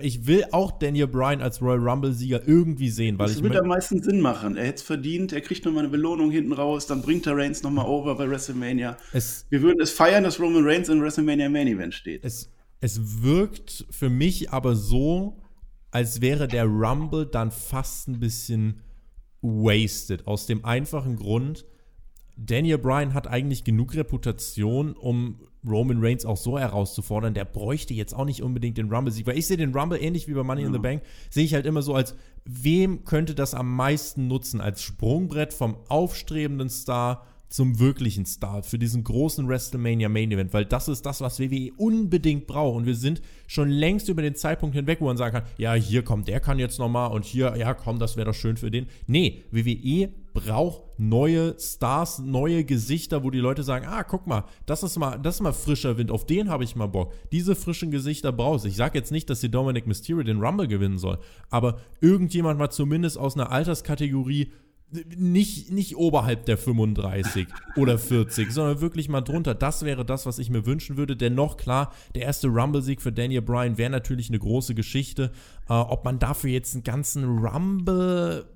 [0.00, 3.60] ich will auch Daniel Bryan als Royal Rumble-Sieger irgendwie sehen, weil Das ich wird mö-
[3.60, 4.56] am meisten Sinn machen.
[4.56, 7.62] Er hätte es verdient, er kriegt nochmal eine Belohnung hinten raus, dann bringt er Reigns
[7.62, 8.96] nochmal over bei WrestleMania.
[9.12, 12.24] es, Wir würden es feiern, dass Roman Reigns in WrestleMania Main Event steht.
[12.24, 12.50] es,
[12.80, 15.36] es wirkt für mich aber so,
[15.90, 18.80] als wäre der Rumble dann fast ein bisschen
[19.42, 20.26] wasted.
[20.26, 21.66] Aus dem einfachen Grund,
[22.36, 27.34] Daniel Bryan hat eigentlich genug Reputation, um Roman Reigns auch so herauszufordern.
[27.34, 30.34] Der bräuchte jetzt auch nicht unbedingt den Rumble-Sieg, weil ich sehe den Rumble ähnlich wie
[30.34, 33.74] bei Money in the Bank, sehe ich halt immer so als, wem könnte das am
[33.74, 34.60] meisten nutzen?
[34.60, 40.66] Als Sprungbrett vom aufstrebenden Star zum wirklichen Star für diesen großen WrestleMania Main Event, weil
[40.66, 44.76] das ist das, was WWE unbedingt braucht und wir sind schon längst über den Zeitpunkt
[44.76, 47.72] hinweg, wo man sagen kann, ja, hier kommt, der kann jetzt nochmal und hier, ja,
[47.72, 48.86] komm, das wäre doch schön für den.
[49.06, 50.10] Nee, WWE
[50.40, 55.18] braucht neue Stars, neue Gesichter, wo die Leute sagen, ah, guck mal, das ist mal,
[55.18, 57.12] das ist mal frischer Wind, auf den habe ich mal Bock.
[57.32, 60.98] Diese frischen Gesichter brauchst Ich sage jetzt nicht, dass die Dominic Mysterio den Rumble gewinnen
[60.98, 61.18] soll,
[61.50, 64.52] aber irgendjemand mal zumindest aus einer Alterskategorie
[65.16, 67.46] nicht, nicht oberhalb der 35
[67.76, 69.54] oder 40, sondern wirklich mal drunter.
[69.54, 71.14] Das wäre das, was ich mir wünschen würde.
[71.14, 75.30] Dennoch, klar, der erste Rumble-Sieg für Daniel Bryan wäre natürlich eine große Geschichte.
[75.68, 78.46] Äh, ob man dafür jetzt einen ganzen Rumble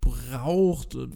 [0.00, 1.08] braucht, äh,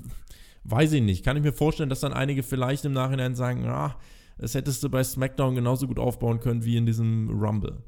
[0.64, 1.24] weiß ich nicht.
[1.24, 3.96] Kann ich mir vorstellen, dass dann einige vielleicht im Nachhinein sagen, ah,
[4.38, 7.82] das hättest du bei SmackDown genauso gut aufbauen können wie in diesem Rumble.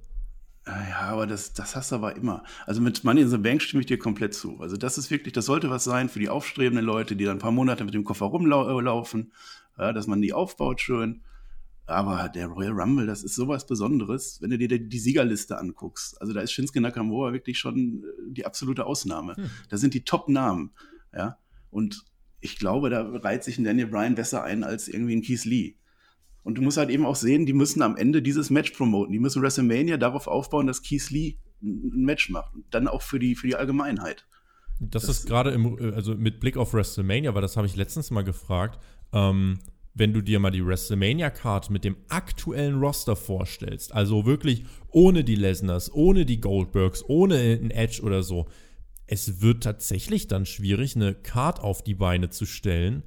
[0.67, 2.43] Ja, aber das, das hast du aber immer.
[2.67, 4.59] Also mit Money in the Bank stimme ich dir komplett zu.
[4.61, 7.41] Also das ist wirklich, das sollte was sein für die aufstrebenden Leute, die dann ein
[7.41, 9.33] paar Monate mit dem Koffer rumlaufen,
[9.79, 11.23] ja, dass man die aufbaut schön.
[11.87, 16.21] Aber der Royal Rumble, das ist sowas Besonderes, wenn du dir die, Siegerliste anguckst.
[16.21, 19.37] Also da ist Shinsuke Nakamura wirklich schon äh, die absolute Ausnahme.
[19.69, 20.73] Da sind die Top-Namen,
[21.15, 21.39] ja.
[21.71, 22.05] Und
[22.41, 25.75] ich glaube, da reiht sich ein Daniel Bryan besser ein als irgendwie ein Keith Lee.
[26.43, 29.13] Und du musst halt eben auch sehen, die müssen am Ende dieses Match promoten.
[29.13, 32.55] Die müssen WrestleMania darauf aufbauen, dass Keith Lee ein Match macht.
[32.55, 34.27] Und dann auch für die, für die Allgemeinheit.
[34.79, 37.75] Das, Das- ist gerade im, äh, also mit Blick auf WrestleMania, weil das habe ich
[37.77, 38.79] letztens mal gefragt,
[39.13, 39.59] ähm,
[39.97, 45.37] wenn du dir mal die WrestleMania-Card mit dem aktuellen Roster vorstellst, also wirklich ohne die
[45.37, 48.47] Lesners, ohne die Goldbergs, ohne einen Edge oder so,
[49.07, 53.05] es wird tatsächlich dann schwierig, eine Card auf die Beine zu stellen,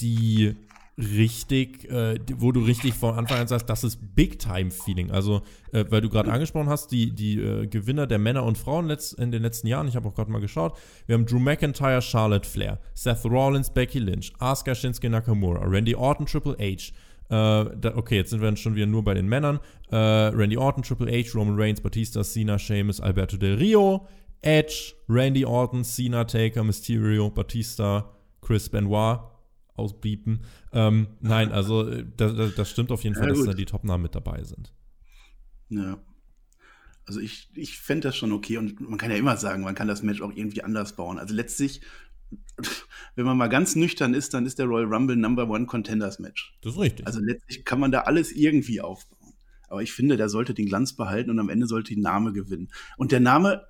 [0.00, 0.56] die
[1.00, 5.10] richtig, äh, wo du richtig von Anfang an sagst, das ist Big-Time-Feeling.
[5.10, 8.90] Also, äh, weil du gerade angesprochen hast, die, die äh, Gewinner der Männer und Frauen
[9.18, 12.48] in den letzten Jahren, ich habe auch gerade mal geschaut, wir haben Drew McIntyre, Charlotte
[12.48, 16.92] Flair, Seth Rollins, Becky Lynch, Asuka Shinsuke Nakamura, Randy Orton, Triple H,
[17.30, 19.60] äh, okay, jetzt sind wir schon wieder nur bei den Männern.
[19.90, 24.06] Äh, Randy Orton, Triple H, Roman Reigns, Batista, Cena, Sheamus, Alberto Del Rio,
[24.42, 28.10] Edge, Randy Orton, Cena, Taker, Mysterio, Batista,
[28.40, 29.20] Chris Benoit
[29.80, 30.42] ausblieben.
[30.72, 34.02] Ähm, nein, also äh, das, das, stimmt auf jeden Fall, ja, dass da die Topnamen
[34.02, 34.72] mit dabei sind.
[35.68, 35.98] Ja.
[37.06, 39.88] Also ich, ich fände das schon okay und man kann ja immer sagen, man kann
[39.88, 41.18] das Match auch irgendwie anders bauen.
[41.18, 41.80] Also letztlich
[43.14, 46.56] wenn man mal ganz nüchtern ist, dann ist der Royal Rumble Number One Contenders Match.
[46.62, 47.06] Das ist richtig.
[47.06, 49.34] Also letztlich kann man da alles irgendwie aufbauen.
[49.68, 52.70] Aber ich finde, der sollte den Glanz behalten und am Ende sollte die Name gewinnen.
[52.96, 53.64] Und der Name,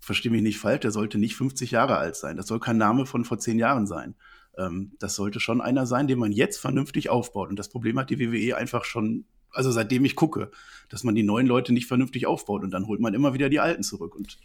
[0.00, 2.36] verstehe mich nicht falsch, der sollte nicht 50 Jahre alt sein.
[2.36, 4.16] Das soll kein Name von vor zehn Jahren sein.
[4.58, 7.48] Ähm, das sollte schon einer sein, den man jetzt vernünftig aufbaut.
[7.50, 10.50] Und das Problem hat die WWE einfach schon, also seitdem ich gucke,
[10.88, 13.60] dass man die neuen Leute nicht vernünftig aufbaut und dann holt man immer wieder die
[13.60, 14.14] alten zurück.
[14.14, 14.38] Und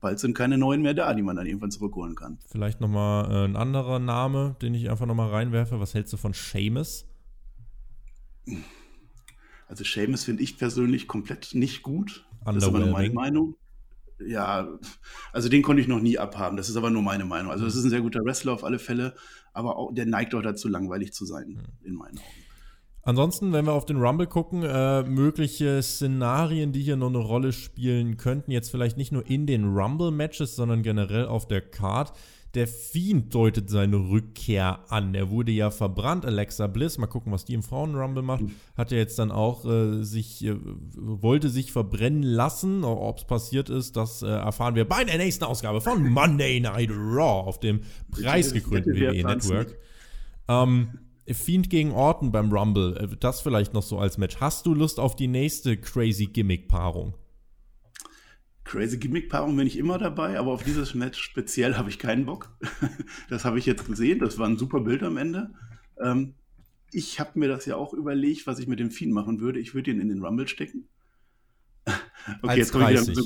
[0.00, 2.38] bald sind keine neuen mehr da, die man dann irgendwann zurückholen kann.
[2.46, 5.80] Vielleicht nochmal äh, ein anderer Name, den ich einfach nochmal reinwerfe.
[5.80, 7.06] Was hältst du von Seamus?
[9.68, 12.26] Also Seamus finde ich persönlich komplett nicht gut.
[12.44, 13.56] Das ist aber nur meine Meinung.
[14.26, 14.68] Ja,
[15.32, 16.56] also den konnte ich noch nie abhaben.
[16.56, 17.52] Das ist aber nur meine Meinung.
[17.52, 19.14] Also das ist ein sehr guter Wrestler auf alle Fälle,
[19.52, 21.86] aber auch, der neigt auch dazu, langweilig zu sein, mhm.
[21.86, 22.42] in meinen Augen.
[23.04, 27.52] Ansonsten, wenn wir auf den Rumble gucken, äh, mögliche Szenarien, die hier noch eine Rolle
[27.52, 32.12] spielen könnten, jetzt vielleicht nicht nur in den Rumble-Matches, sondern generell auf der Card.
[32.54, 35.14] Der Fiend deutet seine Rückkehr an.
[35.14, 36.26] Er wurde ja verbrannt.
[36.26, 38.44] Alexa Bliss, mal gucken, was die im Frauen-Rumble macht,
[38.76, 40.56] hat ja jetzt dann auch äh, sich, äh,
[40.94, 42.84] wollte sich verbrennen lassen.
[42.84, 46.90] Ob es passiert ist, das äh, erfahren wir bei der nächsten Ausgabe von Monday Night
[46.90, 49.78] Raw auf dem preisgekrönten WWE Network.
[50.48, 54.36] Ähm, Fiend gegen Orton beim Rumble, äh, das vielleicht noch so als Match.
[54.40, 57.14] Hast du Lust auf die nächste Crazy Gimmick-Paarung?
[58.64, 62.56] Crazy Gimmick-Paarung bin ich immer dabei, aber auf dieses Match speziell habe ich keinen Bock.
[63.28, 65.50] das habe ich jetzt gesehen, das war ein super Bild am Ende.
[66.00, 66.34] Ähm,
[66.92, 69.58] ich habe mir das ja auch überlegt, was ich mit dem Fiend machen würde.
[69.58, 70.88] Ich würde ihn in den Rumble stecken.
[71.86, 71.96] okay,
[72.42, 73.22] als jetzt komme ich wieder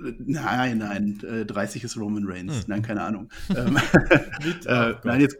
[0.00, 2.58] Nein, nein, 30 äh, ist Roman Reigns.
[2.58, 2.64] Hm.
[2.68, 3.30] Nein, keine Ahnung.
[3.56, 3.76] ähm,
[4.64, 5.38] äh, nein, jetzt,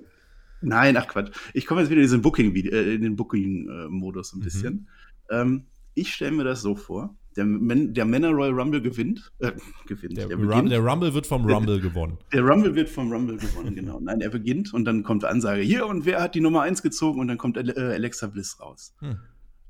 [0.60, 1.30] Nein, ach Quatsch.
[1.54, 4.42] Ich komme jetzt wieder in diesen Booking, äh, in den Booking-Modus ein mhm.
[4.42, 4.74] bisschen.
[4.74, 4.86] Mhm.
[5.30, 7.16] Ähm, ich stelle mir das so vor.
[7.38, 9.32] Der, der Männer Royal Rumble gewinnt.
[9.38, 9.52] Äh,
[9.86, 10.16] gewinnt.
[10.16, 12.18] Der, der, der, Rumble wird vom Rumble gewonnen.
[12.32, 14.00] Der Rumble wird vom Rumble gewonnen, genau.
[14.00, 17.20] Nein, er beginnt und dann kommt Ansage hier und wer hat die Nummer 1 gezogen
[17.20, 18.94] und dann kommt äh, Alexa Bliss raus.
[18.98, 19.18] Hm.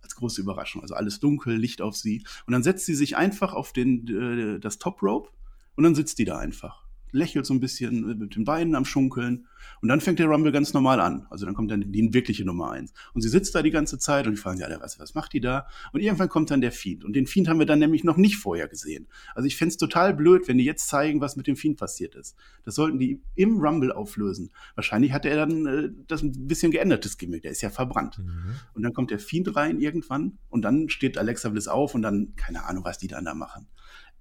[0.02, 0.82] Als große Überraschung.
[0.82, 2.24] Also alles dunkel, Licht auf sie.
[2.46, 5.30] Und dann setzt sie sich einfach auf den, äh, das Top Rope
[5.76, 9.46] und dann sitzt die da einfach lächelt so ein bisschen mit den Beinen am Schunkeln.
[9.80, 11.26] Und dann fängt der Rumble ganz normal an.
[11.30, 12.92] Also dann kommt dann die wirkliche Nummer eins.
[13.14, 15.40] Und sie sitzt da die ganze Zeit und die fragen, ja, was, was macht die
[15.40, 15.66] da?
[15.92, 17.04] Und irgendwann kommt dann der Fiend.
[17.04, 19.08] Und den Fiend haben wir dann nämlich noch nicht vorher gesehen.
[19.34, 22.14] Also ich fände es total blöd, wenn die jetzt zeigen, was mit dem Fiend passiert
[22.14, 22.36] ist.
[22.64, 24.50] Das sollten die im Rumble auflösen.
[24.74, 27.42] Wahrscheinlich hat er dann äh, das ein bisschen geändertes Gimmick.
[27.42, 28.18] Der ist ja verbrannt.
[28.18, 28.54] Mhm.
[28.74, 32.34] Und dann kommt der Fiend rein irgendwann und dann steht Alexa Bliss auf und dann,
[32.36, 33.66] keine Ahnung, was die dann da machen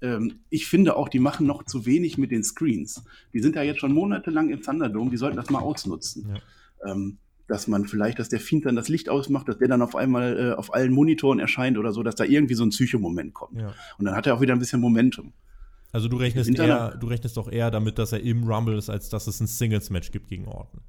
[0.02, 3.04] ähm, ich finde auch, die machen noch zu wenig mit den Screens.
[3.34, 6.30] Die sind ja jetzt schon monatelang im Thunderdome, die sollten das mal ausnutzen.
[6.30, 6.92] Ja.
[6.92, 9.96] Ähm, dass man vielleicht, dass der Fiend dann das Licht ausmacht, dass der dann auf
[9.96, 13.62] einmal äh, auf allen Monitoren erscheint oder so, dass da irgendwie so ein Psychomoment kommt.
[13.62, 13.74] Ja.
[13.98, 15.32] Und dann hat er auch wieder ein bisschen Momentum.
[15.94, 19.08] Also du rechnest eher, du rechnest doch eher damit, dass er im Rumble ist, als
[19.08, 20.82] dass es ein Singles-Match gibt gegen Orton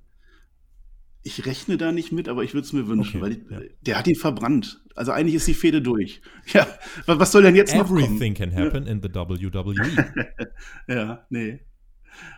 [1.29, 3.61] ich rechne da nicht mit, aber ich würde es mir wünschen, okay, weil die, ja.
[3.83, 4.83] der hat ihn verbrannt.
[4.95, 6.23] Also eigentlich ist die Fehde durch.
[6.55, 6.67] Ja,
[7.05, 8.17] was soll denn jetzt Everything noch kommen?
[8.17, 8.93] Everything can happen ja.
[8.93, 10.53] in the WWE.
[10.89, 11.61] ja, nee.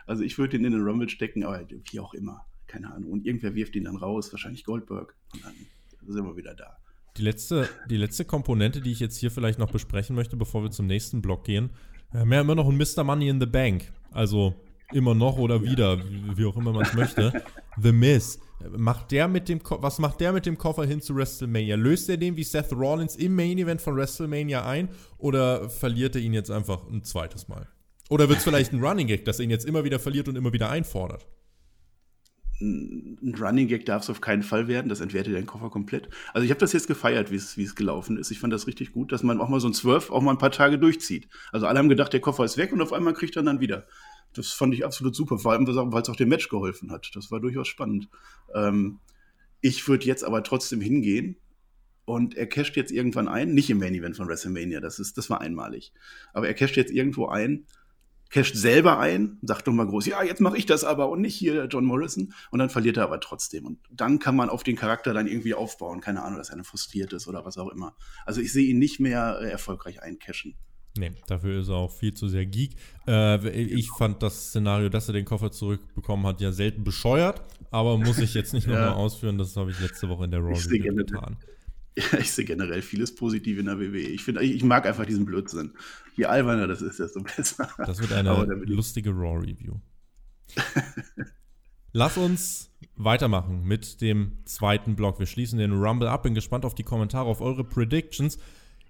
[0.06, 2.44] Also ich würde ihn in den Rumble stecken, aber wie auch immer.
[2.66, 3.12] Keine Ahnung.
[3.12, 5.14] Und irgendwer wirft ihn dann raus, wahrscheinlich Goldberg.
[5.32, 5.54] Und dann
[6.06, 6.76] sind wir wieder da.
[7.16, 10.70] Die letzte, die letzte Komponente, die ich jetzt hier vielleicht noch besprechen möchte, bevor wir
[10.70, 11.70] zum nächsten Block gehen.
[12.10, 13.04] Wir haben ja immer noch ein Mr.
[13.04, 13.92] Money in the Bank.
[14.10, 14.54] Also
[14.92, 17.44] immer noch oder wieder, wie, wie auch immer man es möchte.
[17.80, 21.76] The Miz Macht der mit dem was macht der mit dem Koffer hin zu WrestleMania?
[21.76, 26.20] Löst er den wie Seth Rollins im Main Event von WrestleMania ein oder verliert er
[26.20, 27.68] ihn jetzt einfach ein zweites Mal?
[28.10, 30.36] Oder wird es vielleicht ein Running Gag, dass er ihn jetzt immer wieder verliert und
[30.36, 31.26] immer wieder einfordert?
[32.60, 36.10] Ein Running Gag darf es auf keinen Fall werden, das entwertet den Koffer komplett.
[36.34, 38.30] Also ich habe das jetzt gefeiert, wie es gelaufen ist.
[38.30, 40.38] Ich fand das richtig gut, dass man auch mal so ein Swerve auch mal ein
[40.38, 41.28] paar Tage durchzieht.
[41.52, 43.86] Also alle haben gedacht, der Koffer ist weg und auf einmal kriegt er dann wieder.
[44.34, 47.10] Das fand ich absolut super, vor allem, weil es auch dem Match geholfen hat.
[47.14, 48.08] Das war durchaus spannend.
[48.54, 49.00] Ähm,
[49.60, 51.36] ich würde jetzt aber trotzdem hingehen
[52.04, 55.30] und er casht jetzt irgendwann ein, nicht im Main Event von WrestleMania, das, ist, das
[55.30, 55.92] war einmalig.
[56.32, 57.66] Aber er casht jetzt irgendwo ein
[58.30, 61.34] casht selber ein, sagt doch mal groß, ja, jetzt mache ich das aber und nicht
[61.34, 62.32] hier John Morrison.
[62.50, 63.66] Und dann verliert er aber trotzdem.
[63.66, 66.00] Und dann kann man auf den Charakter dann irgendwie aufbauen.
[66.00, 67.96] Keine Ahnung, dass er frustriert ist oder was auch immer.
[68.24, 70.56] Also ich sehe ihn nicht mehr äh, erfolgreich eincashen.
[70.98, 72.72] Nee, dafür ist er auch viel zu sehr geek.
[73.06, 77.96] Äh, ich fand das Szenario, dass er den Koffer zurückbekommen hat, ja selten bescheuert, aber
[77.96, 78.94] muss ich jetzt nicht nochmal ja.
[78.94, 79.38] ausführen.
[79.38, 81.36] Das habe ich letzte Woche in der Raw getan.
[81.96, 83.98] Ja, ich sehe generell vieles positiv in der WWE.
[83.98, 85.72] Ich finde, ich, mag einfach diesen Blödsinn.
[86.16, 87.68] Je alberner das ist, desto besser.
[87.78, 88.32] Das wird eine
[88.64, 89.74] lustige Raw-Review.
[91.92, 95.18] Lass uns weitermachen mit dem zweiten Block.
[95.18, 96.22] Wir schließen den Rumble ab.
[96.22, 98.38] Bin gespannt auf die Kommentare, auf eure Predictions.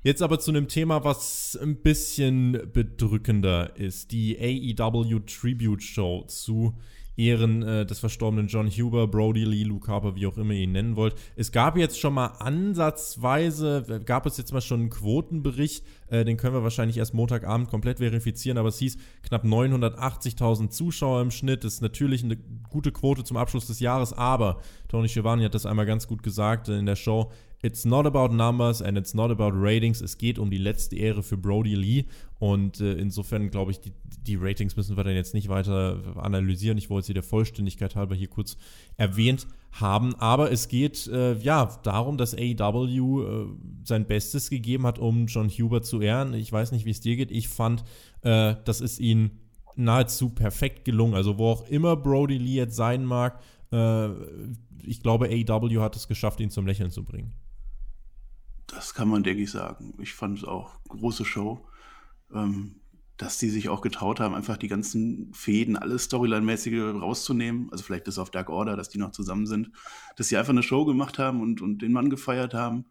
[0.02, 4.12] Jetzt aber zu einem Thema, was ein bisschen bedrückender ist.
[4.12, 6.74] Die AEW Tribute Show zu
[7.18, 10.72] Ehren äh, des verstorbenen John Huber, Brody Lee, Luke Harper, wie auch immer ihr ihn
[10.72, 11.16] nennen wollt.
[11.36, 16.24] Es gab jetzt schon mal ansatzweise, äh, gab es jetzt mal schon einen Quotenbericht, äh,
[16.24, 21.30] den können wir wahrscheinlich erst Montagabend komplett verifizieren, aber es hieß knapp 980.000 Zuschauer im
[21.30, 21.62] Schnitt.
[21.62, 22.38] Das ist natürlich eine
[22.70, 26.70] gute Quote zum Abschluss des Jahres, aber Tony Schiavone hat das einmal ganz gut gesagt
[26.70, 27.30] in der Show.
[27.62, 30.00] It's not about numbers and it's not about ratings.
[30.00, 32.06] Es geht um die letzte Ehre für Brody Lee.
[32.38, 33.92] Und äh, insofern glaube ich, die,
[34.26, 36.78] die, Ratings müssen wir dann jetzt nicht weiter analysieren.
[36.78, 38.56] Ich wollte sie der Vollständigkeit halber hier kurz
[38.96, 40.14] erwähnt haben.
[40.14, 43.46] Aber es geht äh, ja darum, dass AEW äh,
[43.84, 46.32] sein Bestes gegeben hat, um John Huber zu ehren.
[46.32, 47.30] Ich weiß nicht, wie es dir geht.
[47.30, 47.84] Ich fand,
[48.22, 49.32] äh, das ist ihnen
[49.76, 51.14] nahezu perfekt gelungen.
[51.14, 53.38] Also wo auch immer Brody Lee jetzt sein mag,
[53.70, 54.08] äh,
[54.82, 57.34] ich glaube, AEW hat es geschafft, ihn zum Lächeln zu bringen.
[58.80, 59.92] Das kann man, denke ich, sagen.
[59.98, 61.68] Ich fand es auch große Show.
[62.32, 62.76] Ähm,
[63.18, 67.68] dass die sich auch getraut haben, einfach die ganzen Fäden, alles Storyline-mäßige rauszunehmen.
[67.70, 69.70] Also vielleicht ist auf Dark Order, dass die noch zusammen sind.
[70.16, 72.86] Dass sie einfach eine Show gemacht haben und, und den Mann gefeiert haben.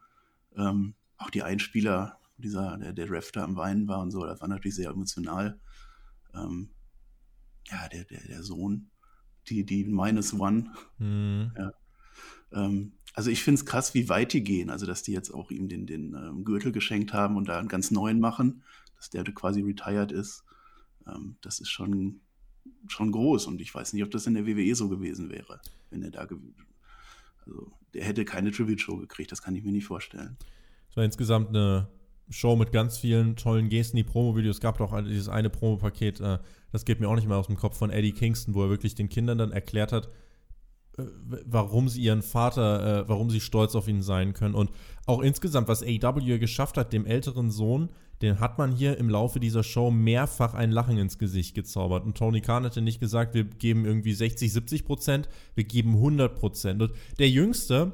[0.55, 4.41] Ähm, auch die Einspieler, dieser, der, der Ref da am Weinen war und so, das
[4.41, 5.59] war natürlich sehr emotional.
[6.35, 6.69] Ähm,
[7.65, 8.91] ja, der, der, der Sohn,
[9.47, 10.71] die, die Minus One.
[10.99, 11.51] Mhm.
[11.57, 11.73] Ja.
[12.51, 14.69] Ähm, also ich finde es krass, wie weit die gehen.
[14.69, 17.67] Also dass die jetzt auch ihm den, den ähm, Gürtel geschenkt haben und da einen
[17.67, 18.63] ganz neuen machen,
[18.95, 20.43] dass der quasi retired ist.
[21.07, 22.21] Ähm, das ist schon,
[22.87, 26.03] schon groß und ich weiß nicht, ob das in der WWE so gewesen wäre, wenn
[26.03, 26.27] er da
[27.45, 30.37] also der hätte keine Tribute-Show gekriegt, das kann ich mir nicht vorstellen.
[30.89, 31.87] Es war insgesamt eine
[32.29, 33.97] Show mit ganz vielen tollen Gesten.
[33.97, 36.39] Die Promo-Videos gab doch dieses eine Promo-Paket, äh,
[36.71, 38.93] das geht mir auch nicht mehr aus dem Kopf von Eddie Kingston, wo er wirklich
[38.95, 40.09] den Kindern dann erklärt hat,
[41.45, 44.55] warum sie ihren Vater, äh, warum sie stolz auf ihn sein können.
[44.55, 44.71] Und
[45.05, 47.89] auch insgesamt, was AEW geschafft hat, dem älteren Sohn,
[48.21, 52.03] den hat man hier im Laufe dieser Show mehrfach ein Lachen ins Gesicht gezaubert.
[52.03, 56.35] Und Tony Khan hatte nicht gesagt, wir geben irgendwie 60, 70 Prozent, wir geben 100
[56.35, 56.81] Prozent.
[56.81, 57.93] Und der Jüngste,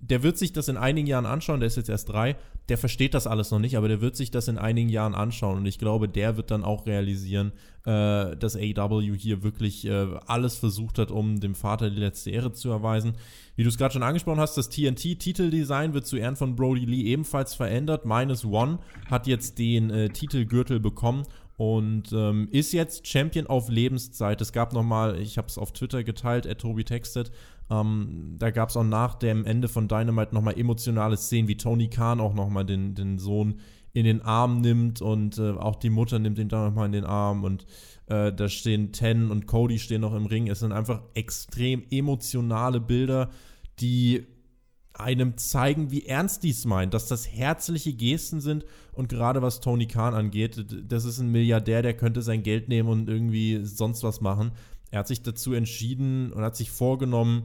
[0.00, 2.36] der wird sich das in einigen Jahren anschauen, der ist jetzt erst drei,
[2.68, 5.58] der versteht das alles noch nicht, aber der wird sich das in einigen Jahren anschauen
[5.58, 7.52] und ich glaube, der wird dann auch realisieren,
[7.84, 12.52] äh, dass AEW hier wirklich äh, alles versucht hat, um dem Vater die letzte Ehre
[12.52, 13.14] zu erweisen.
[13.54, 17.04] Wie du es gerade schon angesprochen hast, das TNT-Titeldesign wird zu Ehren von Brody Lee
[17.04, 18.04] ebenfalls verändert.
[18.04, 21.22] Minus One hat jetzt den äh, Titelgürtel bekommen
[21.56, 24.40] und ähm, ist jetzt Champion auf Lebenszeit.
[24.40, 27.30] Es gab nochmal, ich habe es auf Twitter geteilt, at Tobi textet,
[27.70, 31.88] ähm, da gab es auch nach dem Ende von Dynamite nochmal emotionale Szenen, wie Tony
[31.88, 33.60] Khan auch nochmal den, den Sohn
[33.92, 37.04] in den Arm nimmt und äh, auch die Mutter nimmt ihn dann nochmal in den
[37.04, 37.64] Arm und
[38.06, 40.48] äh, da stehen Ten und Cody stehen noch im Ring.
[40.48, 43.30] Es sind einfach extrem emotionale Bilder,
[43.80, 44.26] die
[44.92, 49.86] einem zeigen, wie ernst dies meint, dass das herzliche Gesten sind und gerade was Tony
[49.86, 54.20] Khan angeht, das ist ein Milliardär, der könnte sein Geld nehmen und irgendwie sonst was
[54.20, 54.52] machen.
[54.90, 57.44] Er hat sich dazu entschieden und hat sich vorgenommen,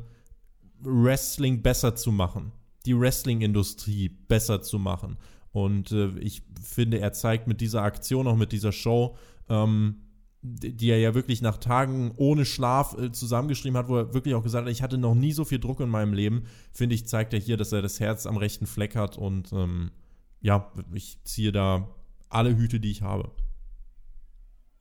[0.84, 2.52] Wrestling besser zu machen,
[2.86, 5.18] die Wrestling-Industrie besser zu machen.
[5.52, 9.18] Und äh, ich finde, er zeigt mit dieser Aktion, auch mit dieser Show,
[9.50, 9.98] ähm,
[10.44, 14.44] die er ja wirklich nach Tagen ohne Schlaf äh, zusammengeschrieben hat, wo er wirklich auch
[14.44, 17.34] gesagt hat, ich hatte noch nie so viel Druck in meinem Leben, finde ich, zeigt
[17.34, 19.92] er hier, dass er das Herz am rechten Fleck hat und ähm,
[20.40, 21.88] ja, ich ziehe da
[22.30, 23.30] alle Hüte, die ich habe.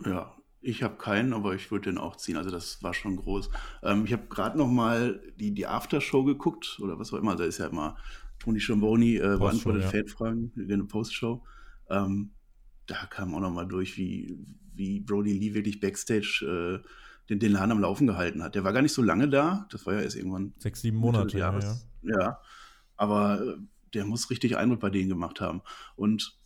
[0.06, 2.36] Ja, ich habe keinen, aber ich würde den auch ziehen.
[2.36, 3.50] Also das war schon groß.
[3.82, 7.36] Ähm, ich habe gerade noch mal die, die Aftershow geguckt oder was auch immer.
[7.36, 7.96] Da ist ja immer
[8.38, 9.88] Tony Schiamboni äh, beantwortet ja.
[9.88, 11.42] Feldfragen, eine Postshow.
[11.88, 12.32] Ähm,
[12.86, 14.38] da kam auch noch mal durch, wie,
[14.74, 16.86] wie Brody Lee wirklich Backstage äh,
[17.30, 18.54] den, den Laden am Laufen gehalten hat.
[18.54, 19.66] Der war gar nicht so lange da.
[19.70, 21.38] Das war ja erst irgendwann sechs, sieben Monate.
[21.38, 21.76] Ja, ja.
[22.02, 22.38] ja,
[22.96, 23.56] aber äh,
[23.94, 25.62] der muss richtig Eindruck bei denen gemacht haben.
[25.96, 26.38] Und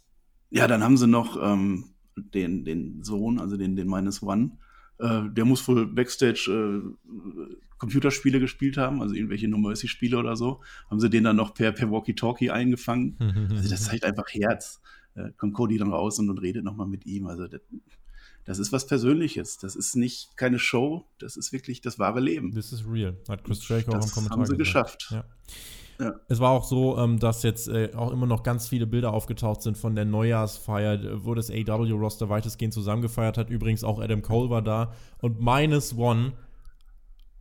[0.51, 4.53] ja, dann haben sie noch ähm, den, den Sohn, also den, den Minus One,
[4.99, 7.13] äh, der muss wohl Backstage äh,
[7.79, 10.63] Computerspiele gespielt haben, also irgendwelche No Mercy-Spiele oder so.
[10.91, 13.17] Haben sie den dann noch per, per Walkie-Talkie eingefangen.
[13.51, 14.81] also das zeigt einfach Herz.
[15.15, 17.27] Äh, kommt Cody dann raus und, und redet nochmal mit ihm.
[17.27, 17.61] Also das,
[18.45, 19.59] das ist was Persönliches.
[19.59, 22.55] Das ist nicht keine Show, das ist wirklich das wahre Leben.
[22.55, 24.59] Das ist real, hat Chris Jericho auch im Kommentar haben sie gesagt.
[24.59, 25.09] geschafft.
[25.11, 25.25] Ja.
[26.01, 26.15] Ja.
[26.29, 29.63] Es war auch so, ähm, dass jetzt äh, auch immer noch ganz viele Bilder aufgetaucht
[29.63, 33.51] sind von der Neujahrsfeier, wo das AW-Roster weitestgehend zusammengefeiert hat.
[33.51, 34.93] Übrigens auch Adam Cole war da.
[35.21, 36.33] Und Minus One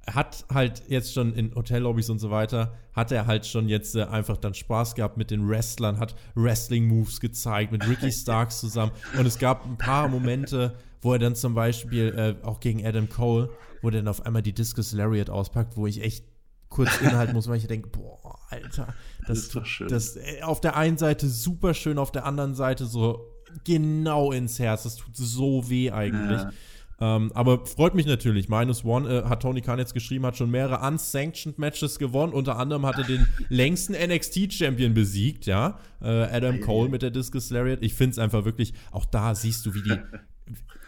[0.05, 4.03] hat halt jetzt schon in Hotellobbys und so weiter, hat er halt schon jetzt äh,
[4.03, 8.91] einfach dann Spaß gehabt mit den Wrestlern, hat Wrestling-Moves gezeigt mit Ricky Starks zusammen.
[9.17, 13.07] Und es gab ein paar Momente, wo er dann zum Beispiel äh, auch gegen Adam
[13.07, 13.49] Cole,
[13.81, 16.25] wo er dann auf einmal die Discus Lariat auspackt, wo ich echt
[16.73, 18.93] kurz innehalten muss, weil ich denke, boah, Alter,
[19.27, 19.88] das, ist doch schön.
[19.88, 23.29] Das, äh, auf der einen Seite super schön, auf der anderen Seite so
[23.63, 24.83] genau ins Herz.
[24.83, 26.41] Das tut so weh eigentlich.
[26.41, 26.51] Ja.
[26.99, 28.49] Ähm, aber freut mich natürlich.
[28.49, 32.33] Minus One äh, hat Tony Khan jetzt geschrieben, hat schon mehrere unsanctioned Matches gewonnen.
[32.33, 35.79] Unter anderem hat er den längsten NXT-Champion besiegt, ja.
[36.01, 37.79] Äh, Adam Cole mit der Discus Lariat.
[37.81, 39.97] Ich finde es einfach wirklich, auch da siehst du, wie die.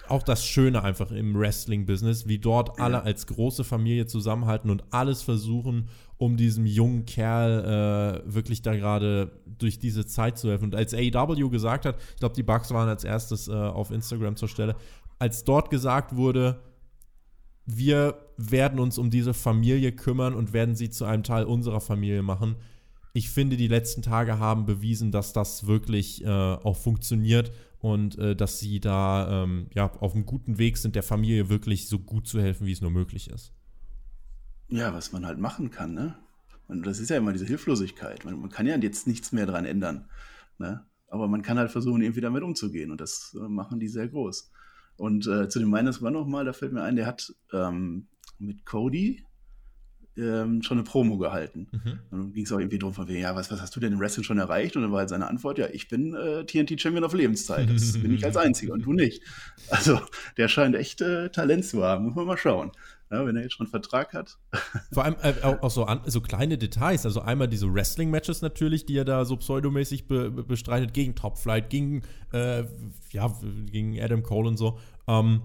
[0.10, 5.22] auch das Schöne einfach im Wrestling-Business, wie dort alle als große Familie zusammenhalten und alles
[5.22, 10.66] versuchen, um diesem jungen Kerl äh, wirklich da gerade durch diese Zeit zu helfen.
[10.66, 14.36] Und als AEW gesagt hat, ich glaube, die Bugs waren als erstes äh, auf Instagram
[14.36, 14.76] zur Stelle,
[15.20, 16.60] als dort gesagt wurde,
[17.66, 22.22] wir werden uns um diese Familie kümmern und werden sie zu einem Teil unserer Familie
[22.22, 22.56] machen.
[23.14, 27.52] Ich finde, die letzten Tage haben bewiesen, dass das wirklich äh, auch funktioniert
[27.86, 31.88] und äh, dass sie da ähm, ja, auf einem guten Weg sind, der Familie wirklich
[31.88, 33.54] so gut zu helfen, wie es nur möglich ist.
[34.70, 36.16] Ja, was man halt machen kann, ne?
[36.68, 38.26] Und das ist ja immer diese Hilflosigkeit.
[38.26, 40.10] Man, man kann ja jetzt nichts mehr dran ändern.
[40.58, 40.84] Ne?
[41.10, 42.90] Aber man kann halt versuchen, irgendwie damit umzugehen.
[42.90, 44.52] Und das äh, machen die sehr groß.
[44.98, 48.08] Und äh, zu dem Minus One nochmal, da fällt mir ein, der hat ähm,
[48.40, 49.24] mit Cody
[50.18, 51.68] ähm, schon eine Promo gehalten.
[51.72, 52.00] Mhm.
[52.10, 54.00] Und dann ging es auch irgendwie drum von ja, was, was hast du denn im
[54.00, 54.76] Wrestling schon erreicht?
[54.76, 57.70] Und dann war halt seine Antwort, ja, ich bin äh, TNT-Champion auf Lebenszeit.
[57.70, 59.22] Das bin ich als Einziger und du nicht.
[59.70, 60.00] Also
[60.38, 62.72] der scheint echt äh, Talent zu haben, muss man mal schauen.
[63.12, 64.38] Ja, wenn er jetzt schon einen Vertrag hat.
[64.92, 67.06] Vor allem äh, auch so, an, so, kleine Details.
[67.06, 71.70] Also einmal diese Wrestling-Matches natürlich, die er da so pseudomäßig be, bestreitet, gegen Top Flight,
[71.70, 72.02] gegen,
[72.34, 72.64] äh,
[73.12, 73.32] ja,
[73.72, 74.80] gegen Adam Cole und so.
[75.08, 75.44] Ähm,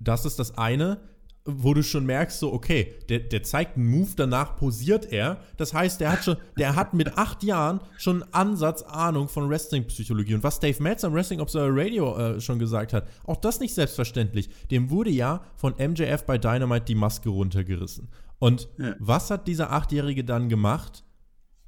[0.00, 1.00] das ist das eine
[1.46, 5.40] wo du schon merkst, so, okay, der, der zeigt einen Move, danach posiert er.
[5.56, 9.48] Das heißt, der hat schon, der hat mit acht Jahren schon einen Ansatz Ahnung von
[9.48, 10.34] Wrestling-Psychologie.
[10.34, 13.74] Und was Dave Metz am Wrestling Observer Radio äh, schon gesagt hat, auch das nicht
[13.74, 14.48] selbstverständlich.
[14.70, 18.08] Dem wurde ja von MJF bei Dynamite die Maske runtergerissen.
[18.38, 18.94] Und ja.
[18.98, 21.04] was hat dieser Achtjährige dann gemacht?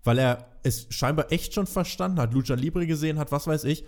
[0.04, 3.84] Weil er es scheinbar echt schon verstanden hat, Lucha Libre gesehen hat, was weiß ich,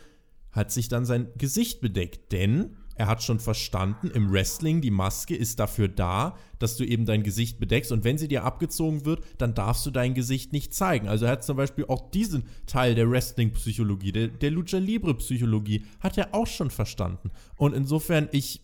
[0.52, 2.32] hat sich dann sein Gesicht bedeckt.
[2.32, 7.06] Denn er hat schon verstanden, im Wrestling, die Maske ist dafür da, dass du eben
[7.06, 10.74] dein Gesicht bedeckst und wenn sie dir abgezogen wird, dann darfst du dein Gesicht nicht
[10.74, 11.08] zeigen.
[11.08, 16.18] Also er hat zum Beispiel auch diesen Teil der Wrestling-Psychologie, der, der Lucha Libre-Psychologie, hat
[16.18, 17.30] er auch schon verstanden.
[17.56, 18.60] Und insofern, ich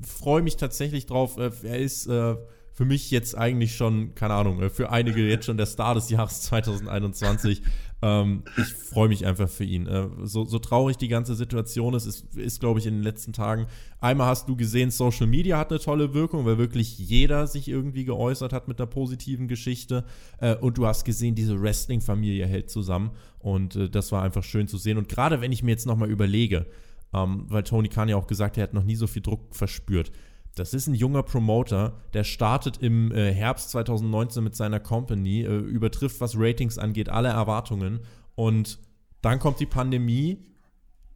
[0.00, 1.36] freue mich tatsächlich drauf.
[1.36, 2.36] Äh, er ist äh,
[2.72, 6.08] für mich jetzt eigentlich schon, keine Ahnung, äh, für einige jetzt schon der Star des
[6.08, 7.60] Jahres 2021.
[8.04, 9.86] ähm, ich freue mich einfach für ihn.
[9.86, 13.32] Äh, so, so, traurig die ganze Situation ist, ist, ist glaube ich, in den letzten
[13.32, 13.66] Tagen.
[13.98, 18.04] Einmal hast du gesehen, Social Media hat eine tolle Wirkung, weil wirklich jeder sich irgendwie
[18.04, 20.04] geäußert hat mit einer positiven Geschichte.
[20.38, 23.12] Äh, und du hast gesehen, diese Wrestling-Familie hält zusammen.
[23.38, 24.98] Und äh, das war einfach schön zu sehen.
[24.98, 26.66] Und gerade wenn ich mir jetzt nochmal überlege,
[27.14, 29.56] ähm, weil Tony Khan ja auch gesagt hat, er hat noch nie so viel Druck
[29.56, 30.12] verspürt
[30.54, 35.56] das ist ein junger Promoter, der startet im äh, Herbst 2019 mit seiner Company, äh,
[35.58, 38.00] übertrifft, was Ratings angeht, alle Erwartungen.
[38.34, 38.78] Und
[39.20, 40.38] dann kommt die Pandemie,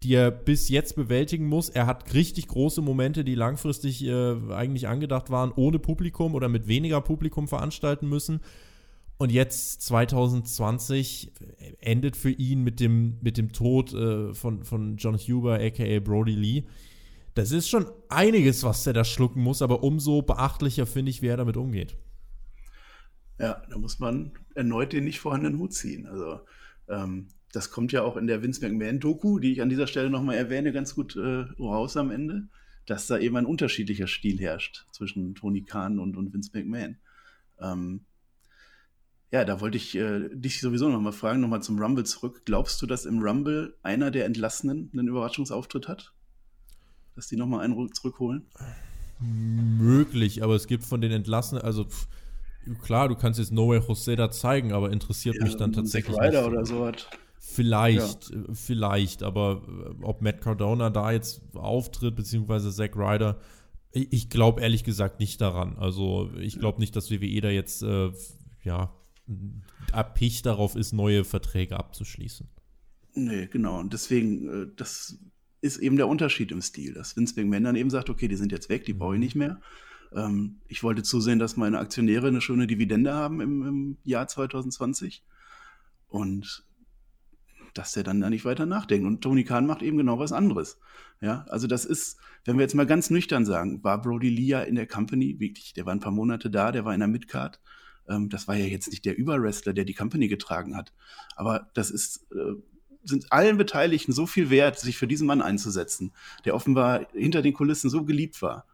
[0.02, 1.68] die er bis jetzt bewältigen muss.
[1.68, 6.68] Er hat richtig große Momente, die langfristig äh, eigentlich angedacht waren, ohne Publikum oder mit
[6.68, 8.40] weniger Publikum veranstalten müssen.
[9.18, 11.32] Und jetzt 2020
[11.80, 16.34] endet für ihn mit dem, mit dem Tod äh, von, von John Huber, aka Brody
[16.34, 16.62] Lee.
[17.38, 21.28] Das ist schon einiges, was er da schlucken muss, aber umso beachtlicher finde ich, wie
[21.28, 21.96] er damit umgeht.
[23.38, 26.08] Ja, da muss man erneut den nicht vorhandenen Hut ziehen.
[26.08, 26.40] Also,
[26.88, 30.34] ähm, das kommt ja auch in der Vince McMahon-Doku, die ich an dieser Stelle nochmal
[30.34, 32.48] erwähne, ganz gut äh, raus am Ende,
[32.86, 36.96] dass da eben ein unterschiedlicher Stil herrscht zwischen Tony Khan und, und Vince McMahon.
[37.60, 38.00] Ähm,
[39.30, 42.42] ja, da wollte ich äh, dich sowieso nochmal fragen, nochmal zum Rumble zurück.
[42.46, 46.14] Glaubst du, dass im Rumble einer der Entlassenen einen Überraschungsauftritt hat?
[47.18, 48.46] Dass die nochmal einen zurückholen?
[49.18, 52.06] Möglich, aber es gibt von den Entlassenen, also pff,
[52.82, 56.14] klar, du kannst jetzt No Way Jose da zeigen, aber interessiert ja, mich dann tatsächlich.
[56.14, 57.10] Zack Ryder oder so hat.
[57.40, 58.38] Vielleicht, ja.
[58.52, 63.40] vielleicht, aber äh, ob Matt Cardona da jetzt auftritt, beziehungsweise Zack Ryder,
[63.90, 65.76] ich, ich glaube ehrlich gesagt nicht daran.
[65.76, 68.12] Also ich glaube nicht, dass WWE da jetzt äh,
[68.62, 68.92] ja
[69.90, 72.48] abpicht darauf ist, neue Verträge abzuschließen.
[73.14, 73.80] Nee, genau.
[73.80, 75.18] Und deswegen, äh, das
[75.60, 78.52] ist eben der Unterschied im Stil, dass Vince McMahon dann eben sagt, okay, die sind
[78.52, 79.60] jetzt weg, die brauche ich nicht mehr.
[80.14, 85.24] Ähm, ich wollte zusehen, dass meine Aktionäre eine schöne Dividende haben im, im Jahr 2020
[86.08, 86.64] und
[87.74, 89.06] dass der dann da nicht weiter nachdenkt.
[89.06, 90.78] Und Tony Khan macht eben genau was anderes.
[91.20, 94.62] Ja, also das ist, wenn wir jetzt mal ganz nüchtern sagen, war Brody Lee ja
[94.62, 97.60] in der Company, wirklich, der war ein paar Monate da, der war in der Midcard.
[98.08, 100.92] Ähm, das war ja jetzt nicht der Überwrestler, der die Company getragen hat.
[101.36, 102.54] Aber das ist, äh,
[103.04, 106.12] sind allen Beteiligten so viel wert, sich für diesen Mann einzusetzen,
[106.44, 108.66] der offenbar hinter den Kulissen so geliebt war,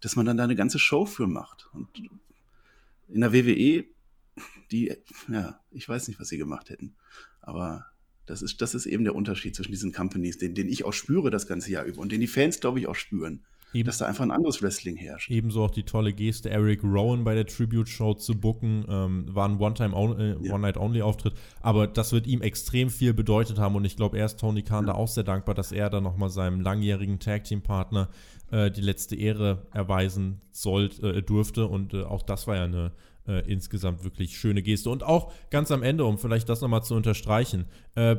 [0.00, 1.68] dass man dann da eine ganze Show für macht.
[1.72, 1.88] Und
[3.08, 3.84] in der WWE,
[4.70, 4.96] die,
[5.28, 6.94] ja, ich weiß nicht, was sie gemacht hätten.
[7.40, 7.86] Aber
[8.26, 11.30] das ist, das ist eben der Unterschied zwischen diesen Companies, den, den ich auch spüre
[11.30, 13.44] das ganze Jahr über und den die Fans, glaube ich, auch spüren.
[13.72, 15.30] Eben, dass da einfach ein anderes Wrestling herrscht.
[15.30, 19.58] Ebenso auch die tolle Geste, Eric Rowan bei der Tribute-Show zu booken, ähm, war ein
[19.58, 21.38] One-Time-One-Night-Only-Auftritt, ja.
[21.60, 24.86] aber das wird ihm extrem viel bedeutet haben und ich glaube, er ist Tony Khan
[24.86, 24.92] ja.
[24.92, 28.08] da auch sehr dankbar, dass er da nochmal seinem langjährigen Tag-Team-Partner
[28.50, 32.92] äh, die letzte Ehre erweisen sollte, äh, durfte und äh, auch das war ja eine
[33.26, 34.90] äh, insgesamt wirklich schöne Geste.
[34.90, 38.16] Und auch ganz am Ende, um vielleicht das nochmal zu unterstreichen, äh,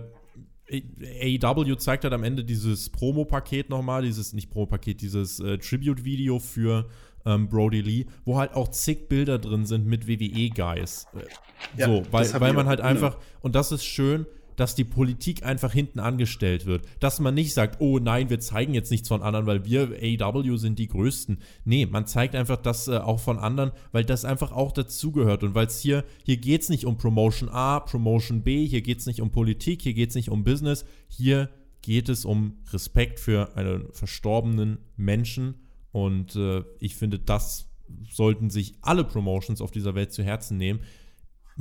[0.72, 6.88] AEW zeigt halt am Ende dieses Promo-Paket nochmal, dieses, nicht Promo-Paket, dieses äh, Tribute-Video für
[7.26, 11.08] ähm, Brody Lee, wo halt auch zig Bilder drin sind mit WWE-Guys.
[11.14, 12.90] Äh, ja, so, weil, weil man halt genau.
[12.90, 14.26] einfach, und das ist schön,
[14.62, 16.86] dass die Politik einfach hinten angestellt wird.
[17.00, 20.56] Dass man nicht sagt, oh nein, wir zeigen jetzt nichts von anderen, weil wir AW
[20.58, 21.40] sind die Größten.
[21.66, 25.44] Nee, man zeigt einfach das äh, auch von anderen, weil das einfach auch dazugehört.
[25.44, 29.00] Und weil es hier, hier geht es nicht um Promotion A, Promotion B, hier geht
[29.00, 31.50] es nicht um Politik, hier geht es nicht um Business, hier
[31.82, 35.56] geht es um Respekt für einen verstorbenen Menschen.
[35.92, 37.68] Und äh, ich finde, das
[38.12, 40.82] sollten sich alle Promotions auf dieser Welt zu Herzen nehmen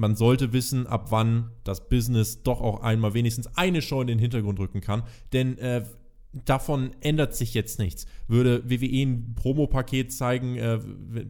[0.00, 4.18] man sollte wissen, ab wann das Business doch auch einmal wenigstens eine Show in den
[4.18, 5.02] Hintergrund rücken kann.
[5.34, 5.84] Denn äh,
[6.32, 8.06] davon ändert sich jetzt nichts.
[8.26, 10.80] Würde WWE ein Promo-Paket zeigen, äh,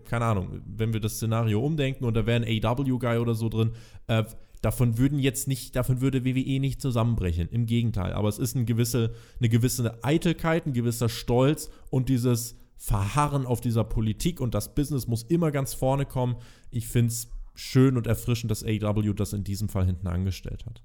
[0.04, 3.72] keine Ahnung, wenn wir das Szenario umdenken und da wäre ein AW-Guy oder so drin,
[4.06, 4.22] äh,
[4.62, 7.48] davon würden jetzt nicht, davon würde WWE nicht zusammenbrechen.
[7.48, 8.12] Im Gegenteil.
[8.12, 13.60] Aber es ist eine gewisse, eine gewisse Eitelkeit, ein gewisser Stolz und dieses Verharren auf
[13.60, 16.36] dieser Politik und das Business muss immer ganz vorne kommen.
[16.70, 17.28] Ich finde es
[17.60, 20.82] schön und erfrischend, dass AW das in diesem Fall hinten angestellt hat.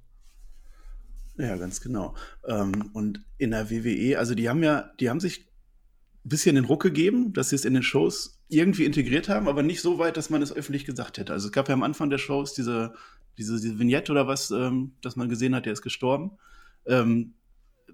[1.38, 2.14] Ja, ganz genau.
[2.46, 5.40] Ähm, und in der WWE, also die haben ja, die haben sich
[6.24, 9.62] ein bisschen den Ruck gegeben, dass sie es in den Shows irgendwie integriert haben, aber
[9.62, 11.32] nicht so weit, dass man es öffentlich gesagt hätte.
[11.32, 12.94] Also es gab ja am Anfang der Shows diese,
[13.38, 16.32] diese, diese Vignette oder was, ähm, dass man gesehen hat, der ist gestorben.
[16.86, 17.34] Ähm,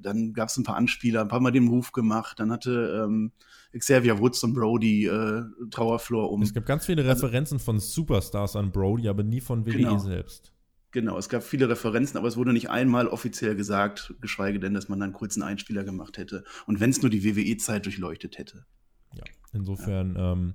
[0.01, 2.41] dann gab es ein paar Anspieler, ein paar Mal den Move gemacht.
[2.41, 3.33] Dann hatte ähm,
[3.77, 6.43] Xavier Woods und Brody äh, Trauerflor um.
[6.43, 9.73] Es gibt ganz viele also Referenzen also, von Superstars an Brody, aber nie von WWE
[9.73, 9.99] genau.
[9.99, 10.53] selbst.
[10.93, 14.91] Genau, es gab viele Referenzen, aber es wurde nicht einmal offiziell gesagt, geschweige denn, dass
[14.91, 16.45] man dann kurz einen Einspieler gemacht hätte.
[16.67, 18.67] Und wenn es nur die WWE-Zeit durchleuchtet hätte.
[19.15, 19.25] Ja,
[19.55, 20.33] insofern ja.
[20.33, 20.55] Ähm,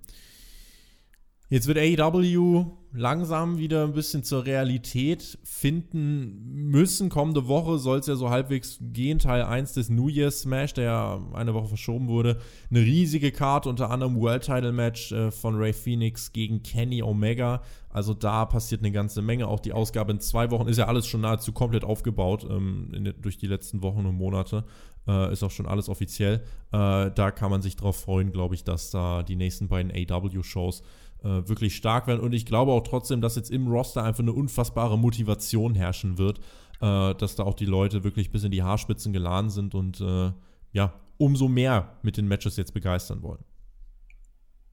[1.50, 7.08] Jetzt wird AEW langsam wieder ein bisschen zur Realität finden müssen.
[7.08, 9.20] Kommende Woche soll es ja so halbwegs gehen.
[9.20, 12.40] Teil 1 des New Year's Smash, der ja eine Woche verschoben wurde.
[12.70, 17.62] Eine riesige Karte, unter anderem World Title Match äh, von Ray Phoenix gegen Kenny Omega.
[17.90, 19.48] Also da passiert eine ganze Menge.
[19.48, 23.14] Auch die Ausgabe in zwei Wochen ist ja alles schon nahezu komplett aufgebaut ähm, in,
[23.22, 24.66] durch die letzten Wochen und Monate.
[25.08, 26.44] Äh, ist auch schon alles offiziell.
[26.74, 30.84] Äh, da kann man sich drauf freuen, glaube ich, dass da die nächsten beiden AW-Shows
[31.24, 32.22] äh, wirklich stark werden.
[32.22, 36.40] Und ich glaube auch trotzdem, dass jetzt im Roster einfach eine unfassbare Motivation herrschen wird,
[36.82, 40.32] äh, dass da auch die Leute wirklich bis in die Haarspitzen geladen sind und äh,
[40.72, 43.44] ja, umso mehr mit den Matches jetzt begeistern wollen.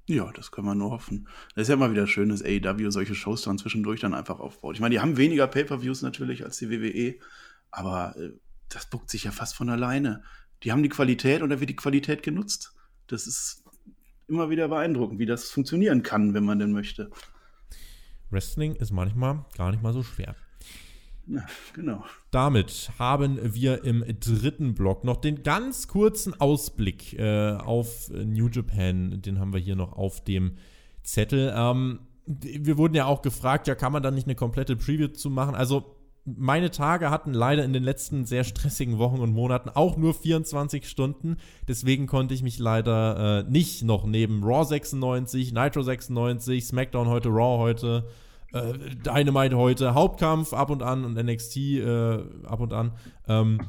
[0.07, 1.29] Ja, das können wir nur hoffen.
[1.55, 4.75] Das ist ja immer wieder schön, dass AEW solche Shows dann zwischendurch dann einfach aufbaut.
[4.75, 7.19] Ich meine, die haben weniger Pay-Per-Views natürlich als die WWE,
[7.71, 8.33] aber äh,
[8.69, 10.23] das buckt sich ja fast von alleine.
[10.63, 12.75] Die haben die Qualität und da wird die Qualität genutzt.
[13.07, 13.64] Das ist
[14.29, 17.11] immer wieder beeindruckend, wie das funktionieren kann, wenn man denn möchte.
[18.31, 20.35] Wrestling ist manchmal gar nicht mal so schwer.
[21.27, 22.05] Ja, genau.
[22.31, 29.23] Damit haben wir im dritten Block noch den ganz kurzen Ausblick äh, auf New Japan.
[29.23, 30.57] Den haben wir hier noch auf dem
[31.03, 31.53] Zettel.
[31.57, 35.31] Ähm, wir wurden ja auch gefragt, ja, kann man da nicht eine komplette Preview zu
[35.31, 35.55] machen?
[35.55, 40.15] Also meine Tage hatten leider in den letzten sehr stressigen Wochen und Monaten auch nur
[40.15, 41.37] 24 Stunden.
[41.69, 47.29] Deswegen konnte ich mich leider äh, nicht noch neben Raw 96, Nitro 96, SmackDown heute,
[47.29, 48.07] Raw heute,
[48.55, 48.73] äh,
[49.05, 52.93] Dynamite heute, Hauptkampf ab und an und NXT äh, ab und an,
[53.29, 53.61] ähm,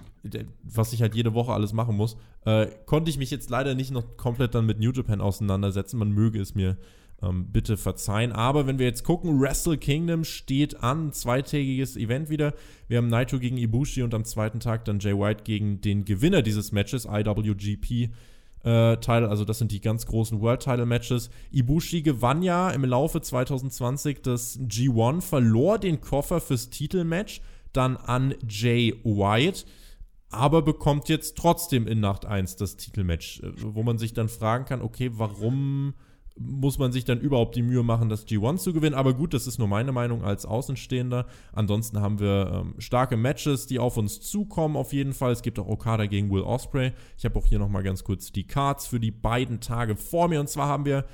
[0.63, 3.91] was ich halt jede Woche alles machen muss, äh, konnte ich mich jetzt leider nicht
[3.91, 5.97] noch komplett dann mit New Japan auseinandersetzen.
[5.97, 6.77] Man möge es mir
[7.25, 8.31] ähm, bitte verzeihen.
[8.31, 12.53] Aber wenn wir jetzt gucken, Wrestle Kingdom steht an, zweitägiges Event wieder.
[12.87, 16.41] Wir haben Naito gegen Ibushi und am zweiten Tag dann Jay White gegen den Gewinner
[16.41, 18.09] dieses Matches, IWGP.
[18.63, 21.29] Äh, Title, also das sind die ganz großen World Title Matches.
[21.51, 27.41] Ibushi gewann ja im Laufe 2020 das G1, verlor den Koffer fürs Titelmatch
[27.73, 29.65] dann an Jay White,
[30.29, 34.65] aber bekommt jetzt trotzdem in Nacht 1 das Titelmatch, äh, wo man sich dann fragen
[34.65, 35.93] kann, okay, warum
[36.37, 38.95] muss man sich dann überhaupt die Mühe machen, das G1 zu gewinnen.
[38.95, 41.25] Aber gut, das ist nur meine Meinung als Außenstehender.
[41.53, 45.31] Ansonsten haben wir ähm, starke Matches, die auf uns zukommen, auf jeden Fall.
[45.31, 46.91] Es gibt auch Okada gegen Will Osprey.
[47.17, 50.41] Ich habe auch hier nochmal ganz kurz die Cards für die beiden Tage vor mir.
[50.41, 51.05] Und zwar haben wir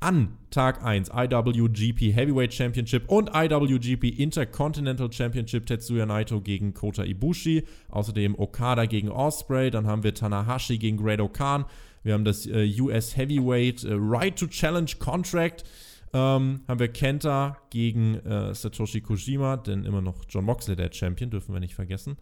[0.00, 7.64] an Tag 1 IWGP Heavyweight Championship und IWGP Intercontinental Championship Tetsuya Naito gegen Kota Ibushi.
[7.88, 9.70] Außerdem Okada gegen Osprey.
[9.70, 11.66] Dann haben wir Tanahashi gegen Great Khan.
[12.06, 15.64] Wir haben das äh, US Heavyweight äh, Right to Challenge Contract.
[16.12, 21.30] Ähm, haben wir Kenta gegen äh, Satoshi Kojima, denn immer noch John Moxley der Champion,
[21.30, 22.16] dürfen wir nicht vergessen.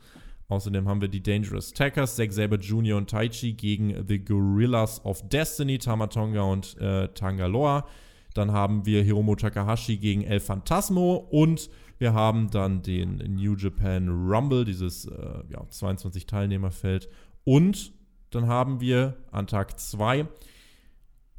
[0.48, 2.96] Außerdem haben wir die Dangerous Tackers, Zack Saber Jr.
[2.96, 7.86] und Taichi gegen The Gorillas of Destiny, Tamatonga und äh, Tangaloa.
[8.32, 11.68] Dann haben wir Hiromu Takahashi gegen El Phantasmo und
[11.98, 17.10] wir haben dann den New Japan Rumble, dieses äh, ja, 22 Teilnehmerfeld.
[17.44, 17.92] Und
[18.34, 20.26] dann haben wir an Tag 2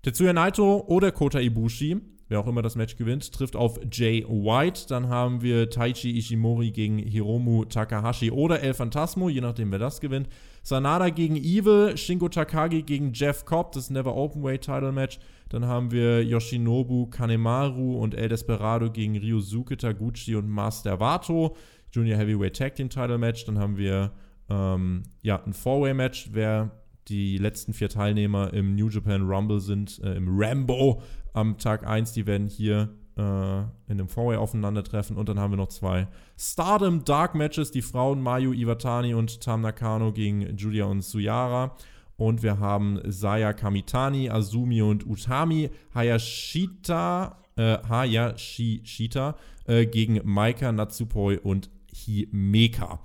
[0.05, 4.85] Tetsuya Naito oder Kota Ibushi, wer auch immer das Match gewinnt, trifft auf Jay White.
[4.87, 10.01] Dann haben wir Taichi Ishimori gegen Hiromu Takahashi oder El Phantasmo, je nachdem wer das
[10.01, 10.29] gewinnt.
[10.61, 15.19] Sanada gegen Evil, Shingo Takagi gegen Jeff Cobb, das Never Openweight Title Match.
[15.49, 21.55] Dann haben wir Yoshinobu Kanemaru und El Desperado gegen Ryosuke Taguchi und Master Wato.
[21.91, 23.43] Junior Heavyweight Tag Team Title Match.
[23.45, 24.11] Dann haben wir
[24.49, 26.29] ähm, ja, ein Four-Way-Match.
[26.33, 26.69] Wer
[27.07, 31.01] die letzten vier Teilnehmer im New Japan Rumble sind, äh, im Rambo
[31.33, 32.13] am Tag 1.
[32.13, 35.17] Die werden hier äh, in dem Four-Way aufeinandertreffen.
[35.17, 37.71] Und dann haben wir noch zwei Stardom Dark Matches.
[37.71, 41.75] Die Frauen Mayu Iwatani und Tam Nakano gegen Julia und Suyara.
[42.17, 49.35] Und wir haben Saya Kamitani, Azumi und Utami, Hayashita, äh, Hayashishita
[49.65, 52.99] äh, gegen Maika, Natsupoi und Himeka.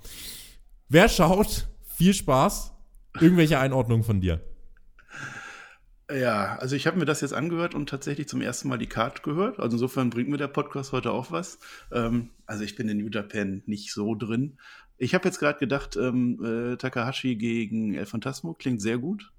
[0.87, 1.67] Wer schaut?
[1.83, 2.73] Viel Spaß.
[3.19, 4.41] Irgendwelche Einordnungen von dir?
[6.11, 9.23] Ja, also ich habe mir das jetzt angehört und tatsächlich zum ersten Mal die Card
[9.23, 9.59] gehört.
[9.59, 11.57] Also insofern bringt mir der Podcast heute auch was.
[11.91, 14.57] Ähm, also ich bin in New Japan nicht so drin.
[14.97, 19.31] Ich habe jetzt gerade gedacht, ähm, äh, Takahashi gegen El Phantasmo klingt sehr gut.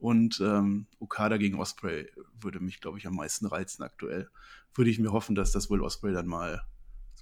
[0.00, 4.28] Und ähm, Okada gegen Osprey würde mich, glaube ich, am meisten reizen aktuell.
[4.74, 6.64] Würde ich mir hoffen, dass das wohl Osprey dann mal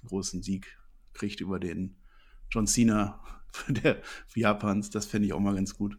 [0.01, 0.77] einen großen Sieg
[1.13, 1.95] kriegt über den
[2.51, 3.19] John Cena
[3.67, 3.97] der
[4.35, 4.89] Japans.
[4.89, 5.97] Das fände ich auch mal ganz gut.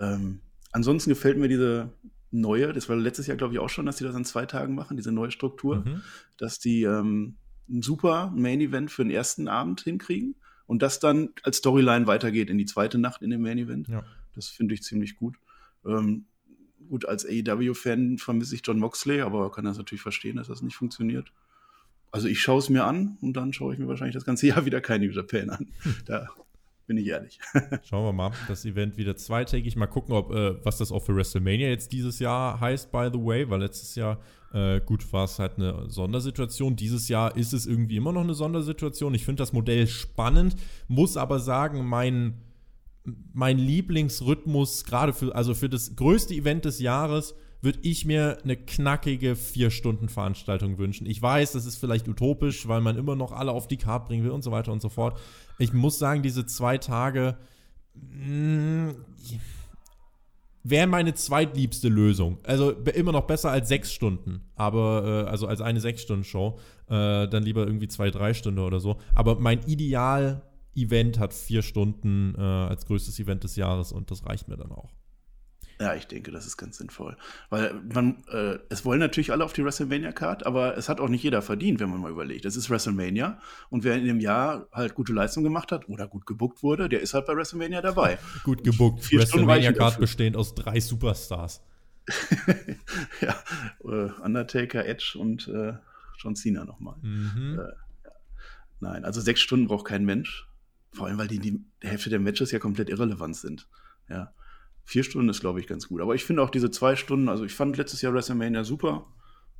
[0.00, 0.40] Ähm,
[0.72, 1.92] ansonsten gefällt mir diese
[2.30, 4.74] neue, das war letztes Jahr, glaube ich, auch schon, dass die das an zwei Tagen
[4.74, 6.02] machen, diese neue Struktur, mhm.
[6.36, 7.36] dass die ähm,
[7.68, 10.36] ein super Main-Event für den ersten Abend hinkriegen
[10.66, 13.88] und das dann als Storyline weitergeht in die zweite Nacht in dem Main-Event.
[13.88, 14.04] Ja.
[14.34, 15.36] Das finde ich ziemlich gut.
[15.84, 16.26] Ähm,
[16.88, 20.76] gut, als AEW-Fan vermisse ich John Moxley, aber kann das natürlich verstehen, dass das nicht
[20.76, 21.32] funktioniert.
[22.10, 24.64] Also ich schaue es mir an und dann schaue ich mir wahrscheinlich das ganze Jahr
[24.64, 25.68] wieder keine New Japan an.
[26.06, 26.28] Da
[26.88, 27.38] bin ich ehrlich.
[27.84, 28.32] Schauen wir mal.
[28.48, 29.76] Das Event wieder zweitägig.
[29.76, 33.18] Mal gucken, ob, äh, was das auch für WrestleMania jetzt dieses Jahr heißt, by the
[33.18, 34.18] way, weil letztes Jahr,
[34.54, 36.76] äh, gut, war es halt eine Sondersituation.
[36.76, 39.14] Dieses Jahr ist es irgendwie immer noch eine Sondersituation.
[39.14, 40.56] Ich finde das Modell spannend,
[40.88, 42.38] muss aber sagen, mein,
[43.34, 48.56] mein Lieblingsrhythmus, gerade für, also für das größte Event des Jahres, würde ich mir eine
[48.56, 51.06] knackige Vier-Stunden-Veranstaltung wünschen.
[51.06, 54.24] Ich weiß, das ist vielleicht utopisch, weil man immer noch alle auf die Karte bringen
[54.24, 55.18] will und so weiter und so fort.
[55.58, 57.36] Ich muss sagen, diese zwei Tage
[57.94, 58.90] mm,
[60.62, 62.38] wären meine zweitliebste Lösung.
[62.44, 66.58] Also immer noch besser als sechs Stunden, aber äh, also als eine Sechs-Stunden-Show.
[66.88, 68.98] Äh, dann lieber irgendwie zwei, drei Stunden oder so.
[69.14, 74.48] Aber mein Ideal-Event hat vier Stunden äh, als größtes Event des Jahres und das reicht
[74.48, 74.90] mir dann auch.
[75.80, 77.16] Ja, ich denke, das ist ganz sinnvoll.
[77.50, 81.22] Weil man, äh, es wollen natürlich alle auf die WrestleMania-Card, aber es hat auch nicht
[81.22, 82.44] jeder verdient, wenn man mal überlegt.
[82.44, 86.26] Es ist WrestleMania und wer in dem Jahr halt gute Leistung gemacht hat oder gut
[86.26, 88.18] gebuckt wurde, der ist halt bei WrestleMania dabei.
[88.44, 89.10] gut gebuckt.
[89.12, 91.62] WrestleMania-Card bestehend aus drei Superstars.
[93.20, 93.36] ja,
[93.84, 95.74] äh, Undertaker, Edge und äh,
[96.18, 96.96] John Cena nochmal.
[97.02, 97.60] Mhm.
[97.60, 97.62] Äh,
[98.04, 98.12] ja.
[98.80, 100.48] Nein, also sechs Stunden braucht kein Mensch.
[100.90, 103.68] Vor allem, weil die, die Hälfte der Matches ja komplett irrelevant sind.
[104.08, 104.32] Ja.
[104.88, 106.00] Vier Stunden ist, glaube ich, ganz gut.
[106.00, 109.04] Aber ich finde auch diese zwei Stunden, also ich fand letztes Jahr WrestleMania super.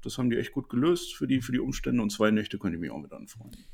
[0.01, 2.76] Das haben die echt gut gelöst für die, für die Umstände und zwei Nächte könnte
[2.76, 3.66] ich mich auch mit anfreunden.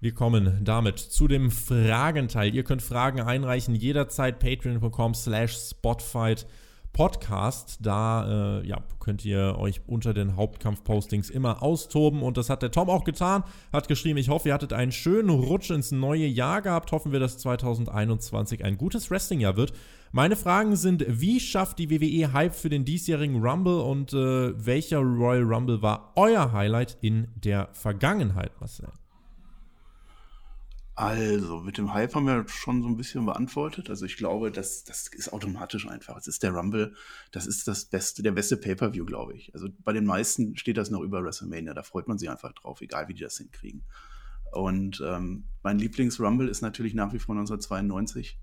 [0.00, 2.54] Wir kommen damit zu dem Fragenteil.
[2.54, 6.46] Ihr könnt Fragen einreichen jederzeit patreon.com slash spotfight
[6.92, 7.78] Podcast.
[7.80, 12.22] Da äh, ja, könnt ihr euch unter den Hauptkampf-Postings immer austoben.
[12.22, 13.44] Und das hat der Tom auch getan.
[13.72, 16.92] Hat geschrieben, ich hoffe, ihr hattet einen schönen Rutsch ins neue Jahr gehabt.
[16.92, 19.72] Hoffen wir, dass 2021 ein gutes Wrestling-Jahr wird.
[20.12, 24.98] Meine Fragen sind, wie schafft die WWE Hype für den diesjährigen Rumble und äh, welcher
[24.98, 28.88] Royal Rumble war euer Highlight in der Vergangenheit, Marcel?
[30.98, 33.90] Also, mit dem Hype haben wir schon so ein bisschen beantwortet.
[33.90, 36.16] Also, ich glaube, das, das ist automatisch einfach.
[36.16, 36.94] Es ist der Rumble,
[37.32, 39.52] das ist das beste, der beste Pay-Per-View, glaube ich.
[39.52, 41.74] Also, bei den meisten steht das noch über WrestleMania.
[41.74, 43.82] Da freut man sich einfach drauf, egal wie die das hinkriegen.
[44.52, 48.38] Und ähm, mein Lieblings-Rumble ist natürlich nach wie vor 1992.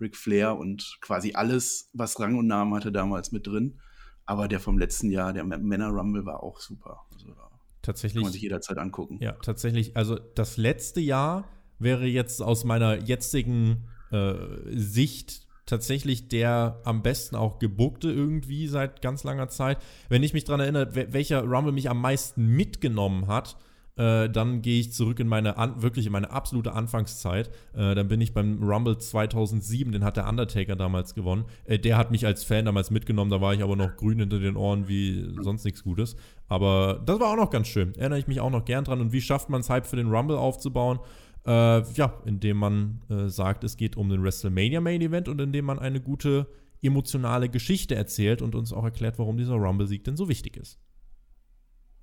[0.00, 3.80] Ric Flair und quasi alles, was Rang und Namen hatte, damals mit drin.
[4.24, 7.06] Aber der vom letzten Jahr, der Männer-Rumble, war auch super.
[7.12, 7.34] Also,
[7.82, 9.18] tatsächlich, kann man sich jederzeit angucken.
[9.20, 9.96] Ja, tatsächlich.
[9.96, 14.34] Also, das letzte Jahr wäre jetzt aus meiner jetzigen äh,
[14.70, 19.78] Sicht tatsächlich der am besten auch gebuckte irgendwie seit ganz langer Zeit.
[20.08, 23.56] Wenn ich mich daran erinnere, welcher Rumble mich am meisten mitgenommen hat,
[23.96, 27.48] äh, dann gehe ich zurück in meine, an, wirklich in meine absolute Anfangszeit.
[27.74, 31.46] Äh, dann bin ich beim Rumble 2007, den hat der Undertaker damals gewonnen.
[31.64, 34.38] Äh, der hat mich als Fan damals mitgenommen, da war ich aber noch grün hinter
[34.38, 36.16] den Ohren wie sonst nichts Gutes.
[36.48, 37.94] Aber das war auch noch ganz schön.
[37.94, 39.00] Erinnere ich mich auch noch gern dran.
[39.00, 40.98] Und wie schafft man es, Hype für den Rumble aufzubauen?
[41.46, 45.64] Äh, ja, indem man äh, sagt, es geht um den WrestleMania Main Event und indem
[45.64, 46.48] man eine gute
[46.82, 50.78] emotionale Geschichte erzählt und uns auch erklärt, warum dieser Rumble-Sieg denn so wichtig ist.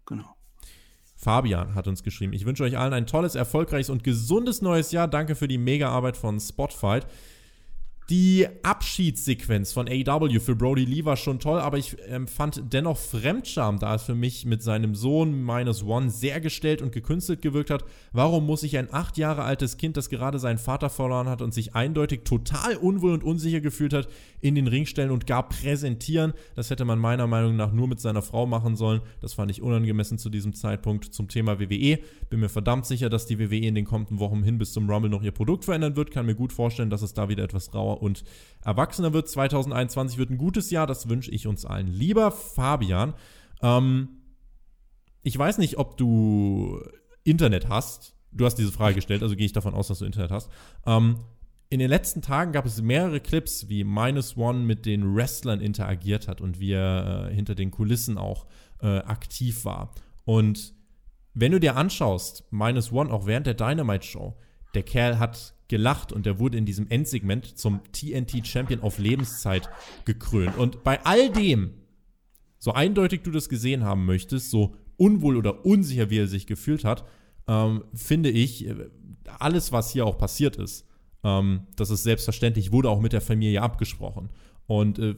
[0.06, 0.36] Genau.
[1.24, 5.08] Fabian hat uns geschrieben, ich wünsche euch allen ein tolles, erfolgreiches und gesundes neues Jahr.
[5.08, 7.08] Danke für die Mega-Arbeit von Spotfight.
[8.10, 12.98] Die Abschiedssequenz von AW für Brody Lee war schon toll, aber ich ähm, fand dennoch
[12.98, 17.70] Fremdscham, da es für mich mit seinem Sohn Minus One sehr gestellt und gekünstelt gewirkt
[17.70, 17.86] hat.
[18.12, 21.54] Warum muss sich ein acht Jahre altes Kind, das gerade seinen Vater verloren hat und
[21.54, 24.10] sich eindeutig total unwohl und unsicher gefühlt hat,
[24.42, 26.34] in den Ring stellen und gar präsentieren?
[26.56, 29.00] Das hätte man meiner Meinung nach nur mit seiner Frau machen sollen.
[29.22, 32.00] Das fand ich unangemessen zu diesem Zeitpunkt zum Thema WWE.
[32.30, 35.10] Bin mir verdammt sicher, dass die WWE in den kommenden Wochen hin bis zum Rumble
[35.10, 36.12] noch ihr Produkt verändern wird.
[36.12, 38.24] Kann mir gut vorstellen, dass es da wieder etwas rauer und
[38.64, 39.30] erwachsener wird.
[39.30, 41.88] 2021 wird ein gutes Jahr, das wünsche ich uns allen.
[41.88, 43.14] Lieber Fabian,
[43.62, 44.10] ähm,
[45.22, 46.82] ich weiß nicht, ob du
[47.24, 48.16] Internet hast.
[48.32, 50.50] Du hast diese Frage gestellt, also gehe ich davon aus, dass du Internet hast.
[50.86, 51.20] Ähm,
[51.70, 56.28] in den letzten Tagen gab es mehrere Clips, wie Minus One mit den Wrestlern interagiert
[56.28, 58.46] hat und wie er äh, hinter den Kulissen auch
[58.82, 59.92] äh, aktiv war.
[60.26, 60.74] Und
[61.34, 64.38] wenn du dir anschaust, Minus One auch während der Dynamite Show,
[64.74, 69.70] der Kerl hat gelacht und der wurde in diesem Endsegment zum TNT Champion auf Lebenszeit
[70.06, 70.58] gekrönt.
[70.58, 71.72] Und bei all dem,
[72.60, 76.84] so eindeutig du das gesehen haben möchtest, so unwohl oder unsicher, wie er sich gefühlt
[76.84, 77.06] hat,
[77.48, 78.76] ähm, finde ich, äh,
[79.40, 80.86] alles, was hier auch passiert ist,
[81.24, 84.30] ähm, das ist selbstverständlich, wurde auch mit der Familie abgesprochen.
[84.68, 85.16] Und äh,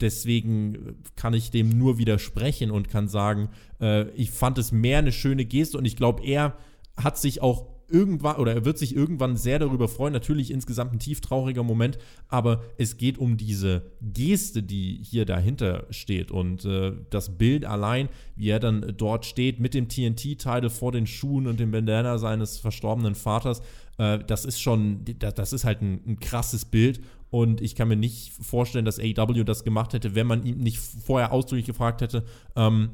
[0.00, 3.48] deswegen kann ich dem nur widersprechen und kann sagen,
[3.80, 6.56] äh, ich fand es mehr eine schöne Geste und ich glaube, er
[6.96, 10.12] hat sich auch irgendwann oder er wird sich irgendwann sehr darüber freuen.
[10.12, 16.30] Natürlich insgesamt ein tieftrauriger Moment, aber es geht um diese Geste, die hier dahinter steht
[16.30, 21.06] und äh, das Bild allein, wie er dann dort steht mit dem TNT-Title vor den
[21.06, 23.62] Schuhen und dem Bandana seines verstorbenen Vaters.
[23.98, 27.96] Äh, das ist schon, das ist halt ein, ein krasses Bild und ich kann mir
[27.96, 32.24] nicht vorstellen, dass AEW das gemacht hätte, wenn man ihn nicht vorher ausdrücklich gefragt hätte.
[32.54, 32.90] Ähm,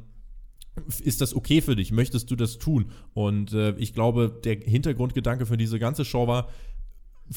[1.02, 1.92] ist das okay für dich?
[1.92, 2.86] Möchtest du das tun?
[3.14, 6.48] Und äh, ich glaube, der Hintergrundgedanke für diese ganze Show war,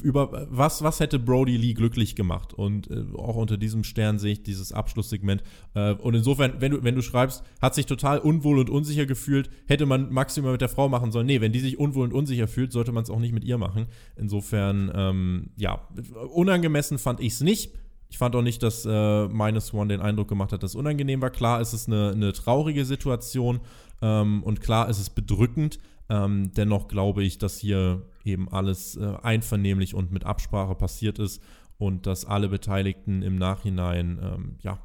[0.02, 2.54] über was, was hätte Brody Lee glücklich gemacht?
[2.54, 5.44] Und äh, auch unter diesem Stern sehe ich dieses Abschlusssegment.
[5.74, 9.50] Äh, und insofern, wenn du, wenn du schreibst, hat sich total unwohl und unsicher gefühlt,
[9.68, 11.28] hätte man maximal mit der Frau machen sollen.
[11.28, 13.58] Nee, wenn die sich unwohl und unsicher fühlt, sollte man es auch nicht mit ihr
[13.58, 13.88] machen.
[14.16, 15.88] Insofern, ähm, ja,
[16.34, 17.72] unangemessen fand ich es nicht.
[18.10, 21.22] Ich fand auch nicht, dass äh, Minus One den Eindruck gemacht hat, dass es unangenehm
[21.22, 21.32] war.
[21.32, 23.60] Klar ist es eine, eine traurige Situation
[24.02, 25.80] ähm, und klar ist es bedrückend.
[26.08, 31.42] Ähm, dennoch glaube ich, dass hier eben alles äh, einvernehmlich und mit Absprache passiert ist
[31.78, 34.80] und dass alle Beteiligten im Nachhinein ähm, ja,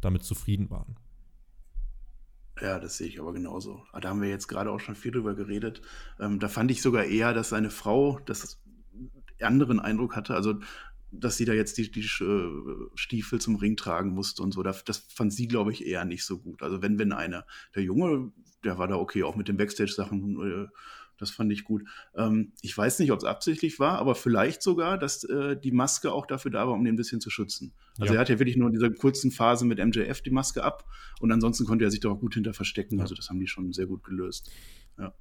[0.00, 0.96] damit zufrieden waren.
[2.60, 3.82] Ja, das sehe ich aber genauso.
[3.92, 5.82] Ah, da haben wir jetzt gerade auch schon viel drüber geredet.
[6.18, 8.62] Ähm, da fand ich sogar eher, dass seine Frau das
[9.40, 10.34] anderen Eindruck hatte.
[10.34, 10.54] Also
[11.20, 14.62] dass sie da jetzt die, die äh, Stiefel zum Ring tragen musste und so.
[14.62, 16.62] Das, das fand sie, glaube ich, eher nicht so gut.
[16.62, 18.32] Also wenn, wenn einer, der Junge,
[18.64, 20.66] der war da okay, auch mit den Backstage-Sachen, äh,
[21.18, 21.82] das fand ich gut.
[22.14, 26.12] Ähm, ich weiß nicht, ob es absichtlich war, aber vielleicht sogar, dass äh, die Maske
[26.12, 27.72] auch dafür da war, um den ein bisschen zu schützen.
[27.98, 28.18] Also ja.
[28.18, 30.84] er hat ja wirklich nur in dieser kurzen Phase mit MJF die Maske ab
[31.20, 32.98] und ansonsten konnte er sich doch auch gut hinter verstecken.
[32.98, 33.02] Ja.
[33.02, 34.50] Also das haben die schon sehr gut gelöst.
[34.98, 35.14] Ja.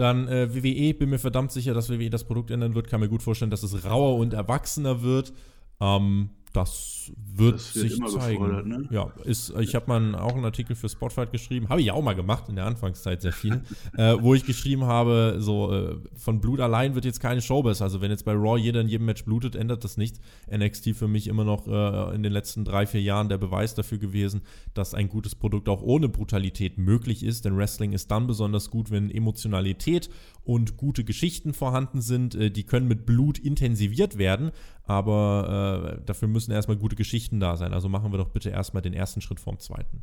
[0.00, 2.88] Dann äh, WWE, bin mir verdammt sicher, dass WWE das Produkt ändern wird.
[2.88, 5.34] Kann mir gut vorstellen, dass es rauer und erwachsener wird.
[5.78, 8.68] Ähm, das wird, das wird sich zeigen.
[8.68, 8.88] Ne?
[8.90, 12.02] Ja, ist, ich habe mal auch einen Artikel für Spotlight geschrieben, habe ich ja auch
[12.02, 13.62] mal gemacht in der Anfangszeit sehr viel,
[13.96, 17.84] äh, wo ich geschrieben habe, so äh, von Blut allein wird jetzt keine Show besser.
[17.84, 20.20] Also wenn jetzt bei Raw jeder in jedem Match blutet, ändert das nichts.
[20.52, 23.98] NXT für mich immer noch äh, in den letzten drei, vier Jahren der Beweis dafür
[23.98, 24.42] gewesen,
[24.74, 27.44] dass ein gutes Produkt auch ohne Brutalität möglich ist.
[27.44, 30.10] Denn Wrestling ist dann besonders gut, wenn Emotionalität
[30.44, 32.34] und gute Geschichten vorhanden sind.
[32.34, 34.50] Äh, die können mit Blut intensiviert werden,
[34.84, 37.72] aber äh, dafür müssen erstmal gute Geschichten da sein.
[37.72, 40.02] Also machen wir doch bitte erstmal den ersten Schritt vorm zweiten.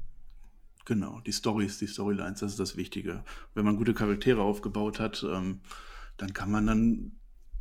[0.85, 3.23] Genau, die Stories, die Storylines, das ist das Wichtige.
[3.53, 5.59] Wenn man gute Charaktere aufgebaut hat, ähm,
[6.15, 7.11] dann kann man dann,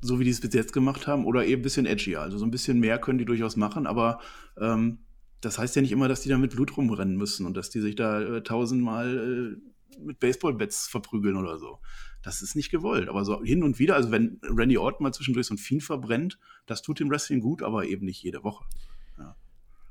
[0.01, 2.21] so wie die es bis jetzt gemacht haben, oder eben ein bisschen edgier.
[2.21, 4.21] Also so ein bisschen mehr können die durchaus machen, aber
[4.61, 4.99] ähm,
[5.41, 7.81] das heißt ja nicht immer, dass die da mit Blut rumrennen müssen und dass die
[7.81, 11.81] sich da äh, tausendmal äh, mit Baseballbats verprügeln oder so.
[12.27, 13.09] Das ist nicht gewollt.
[13.09, 16.41] Aber so hin und wieder, also wenn Randy Orton mal zwischendurch so ein Fiend verbrennt,
[16.67, 18.65] das tut dem Wrestling gut, aber eben nicht jede Woche.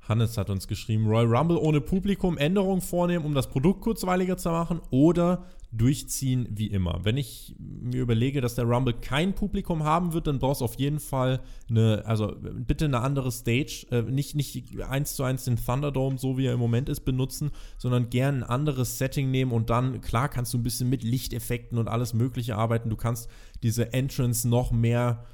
[0.07, 4.49] Hannes hat uns geschrieben, Royal Rumble ohne Publikum Änderungen vornehmen, um das Produkt kurzweiliger zu
[4.49, 7.01] machen oder durchziehen wie immer.
[7.03, 10.75] Wenn ich mir überlege, dass der Rumble kein Publikum haben wird, dann brauchst du auf
[10.75, 15.57] jeden Fall eine, also bitte eine andere Stage, äh, nicht, nicht eins zu eins den
[15.57, 19.69] Thunderdome, so wie er im Moment ist, benutzen, sondern gern ein anderes Setting nehmen und
[19.69, 22.89] dann, klar, kannst du ein bisschen mit Lichteffekten und alles Mögliche arbeiten.
[22.89, 23.29] Du kannst
[23.61, 25.25] diese Entrance noch mehr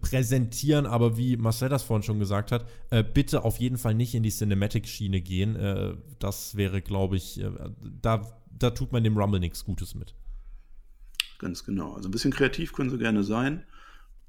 [0.00, 4.14] präsentieren, aber wie Marcel das vorhin schon gesagt hat, äh, bitte auf jeden Fall nicht
[4.14, 5.56] in die Cinematic-Schiene gehen.
[5.56, 7.50] Äh, das wäre, glaube ich, äh,
[8.00, 10.14] da, da tut man dem Rumble nichts Gutes mit.
[11.38, 11.94] Ganz genau.
[11.94, 13.64] Also ein bisschen kreativ können sie gerne sein.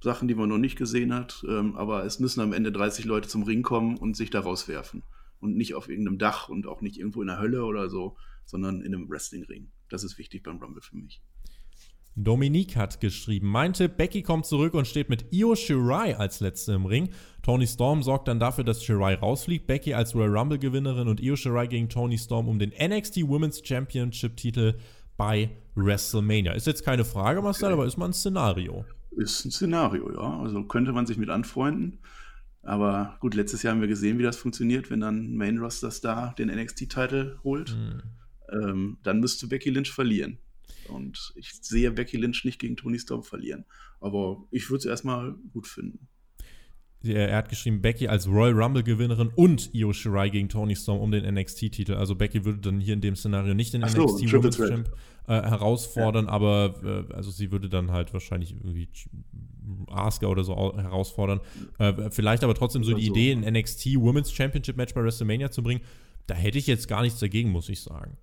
[0.02, 3.28] Sachen, die man noch nicht gesehen hat, ähm, aber es müssen am Ende 30 Leute
[3.28, 5.04] zum Ring kommen und sich da rauswerfen.
[5.40, 8.82] Und nicht auf irgendeinem Dach und auch nicht irgendwo in der Hölle oder so, sondern
[8.82, 9.72] in einem Wrestling-Ring.
[9.90, 11.22] Das ist wichtig beim Rumble für mich.
[12.16, 16.86] Dominique hat geschrieben, meinte, Becky kommt zurück und steht mit Io Shirai als Letzte im
[16.86, 17.10] Ring.
[17.44, 19.68] Tony Storm sorgt dann dafür, dass Shirai rausfliegt.
[19.68, 23.62] Becky als Royal Rumble Gewinnerin und Io Shirai gegen Tony Storm um den NXT Women's
[23.64, 24.76] Championship Titel
[25.18, 26.54] bei WrestleMania.
[26.54, 28.86] Ist jetzt keine Frage, Marcel, aber ist mal ein Szenario.
[29.12, 30.40] Ist ein Szenario, ja.
[30.40, 32.00] Also könnte man sich mit anfreunden.
[32.64, 36.34] Aber gut, letztes Jahr haben wir gesehen, wie das funktioniert, wenn dann Main Roster Star
[36.36, 37.76] den NXT-Titel holt.
[37.76, 38.02] Mhm.
[38.52, 40.40] Ähm, dann müsste Becky Lynch verlieren.
[40.90, 43.66] Und ich sehe Becky Lynch nicht gegen Tony Storm verlieren.
[44.00, 46.08] Aber ich würde es erstmal gut finden.
[47.04, 51.24] Er hat geschrieben, Becky als Royal Rumble-Gewinnerin und Io Shirai gegen Tony Storm um den
[51.36, 51.94] NXT-Titel.
[51.94, 54.90] Also Becky würde dann hier in dem Szenario nicht den so, NXT Women's Champ
[55.28, 56.32] äh, herausfordern, ja.
[56.32, 58.90] aber äh, also sie würde dann halt wahrscheinlich irgendwie
[59.88, 61.42] Asuka oder so herausfordern.
[61.78, 63.12] Äh, vielleicht aber trotzdem so die so.
[63.14, 65.82] Idee, ein NXT Women's Championship Match bei WrestleMania zu bringen.
[66.28, 68.18] Da hätte ich jetzt gar nichts dagegen, muss ich sagen.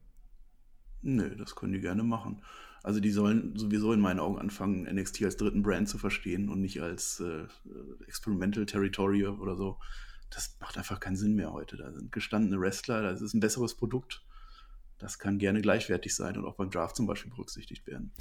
[1.03, 2.43] Nö, das können die gerne machen.
[2.83, 6.61] Also die sollen sowieso in meinen Augen anfangen, NXT als dritten Brand zu verstehen und
[6.61, 7.45] nicht als äh,
[8.07, 9.79] Experimental Territory oder so.
[10.31, 11.77] Das macht einfach keinen Sinn mehr heute.
[11.77, 14.25] Da sind gestandene Wrestler, das ist ein besseres Produkt.
[14.99, 18.13] Das kann gerne gleichwertig sein und auch beim Draft zum Beispiel berücksichtigt werden.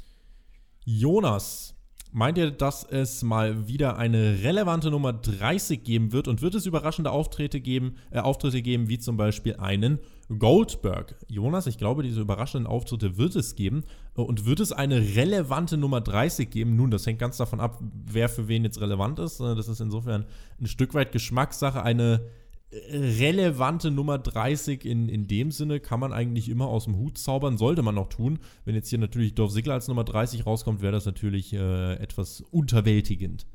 [0.84, 1.74] Jonas
[2.14, 6.66] Meint ihr, dass es mal wieder eine relevante Nummer 30 geben wird und wird es
[6.66, 9.98] überraschende Auftritte geben, äh, Auftritte geben, wie zum Beispiel einen
[10.38, 11.16] Goldberg?
[11.28, 13.84] Jonas, ich glaube, diese überraschenden Auftritte wird es geben.
[14.12, 16.76] Und wird es eine relevante Nummer 30 geben?
[16.76, 19.40] Nun, das hängt ganz davon ab, wer für wen jetzt relevant ist.
[19.40, 20.26] Das ist insofern
[20.60, 21.82] ein Stück weit Geschmackssache.
[21.82, 22.26] Eine
[22.72, 27.58] relevante Nummer 30 in, in dem Sinne kann man eigentlich immer aus dem Hut zaubern,
[27.58, 28.38] sollte man noch tun.
[28.64, 32.40] Wenn jetzt hier natürlich Dorf Sigler als Nummer 30 rauskommt, wäre das natürlich äh, etwas
[32.50, 33.46] unterwältigend.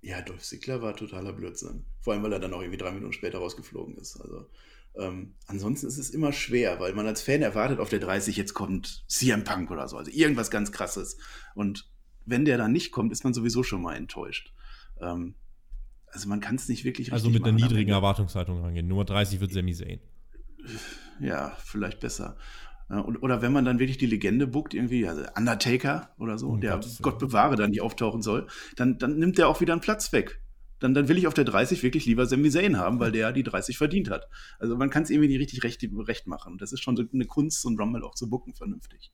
[0.00, 1.84] Ja, Dolph Ziggler war totaler Blödsinn.
[2.00, 4.20] Vor allem, weil er dann auch irgendwie drei Minuten später rausgeflogen ist.
[4.20, 4.46] Also,
[4.96, 8.54] ähm, ansonsten ist es immer schwer, weil man als Fan erwartet, auf der 30 jetzt
[8.54, 9.96] kommt CM Punk oder so.
[9.96, 11.18] Also irgendwas ganz krasses.
[11.54, 11.88] Und
[12.26, 14.52] wenn der dann nicht kommt, ist man sowieso schon mal enttäuscht.
[15.00, 15.34] Ähm,
[16.12, 18.88] also man kann es nicht wirklich Also mit einer niedrigen Erwartungshaltung rangehen.
[18.88, 20.00] Nummer 30 wird Sami Zayn.
[21.20, 22.36] Ja, vielleicht besser.
[22.88, 26.76] Oder wenn man dann wirklich die Legende buckt, irgendwie, also Undertaker oder so, oh, der
[26.76, 28.46] Gott, Gott bewahre dann nicht auftauchen soll,
[28.76, 30.40] dann, dann nimmt der auch wieder einen Platz weg.
[30.78, 33.42] Dann, dann will ich auf der 30 wirklich lieber Sami Zayn haben, weil der die
[33.42, 34.28] 30 verdient hat.
[34.58, 36.56] Also man kann es irgendwie nicht richtig recht, recht machen.
[36.56, 39.12] Das ist schon so eine Kunst, so ein Rumble auch zu bucken, vernünftig.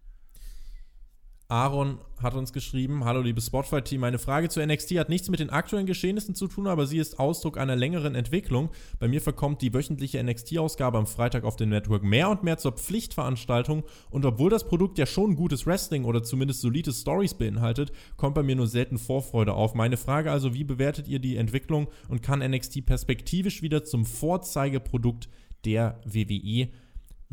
[1.49, 4.01] Aaron hat uns geschrieben: Hallo, liebes Spotify-Team.
[4.01, 7.19] Meine Frage zu NXT hat nichts mit den aktuellen Geschehnissen zu tun, aber sie ist
[7.19, 8.71] Ausdruck einer längeren Entwicklung.
[8.99, 12.73] Bei mir verkommt die wöchentliche NXT-Ausgabe am Freitag auf dem Network mehr und mehr zur
[12.73, 13.85] Pflichtveranstaltung.
[14.09, 18.43] Und obwohl das Produkt ja schon gutes Wrestling oder zumindest solide Stories beinhaltet, kommt bei
[18.43, 19.75] mir nur selten Vorfreude auf.
[19.75, 25.29] Meine Frage also: Wie bewertet ihr die Entwicklung und kann NXT perspektivisch wieder zum Vorzeigeprodukt
[25.67, 26.69] der WWE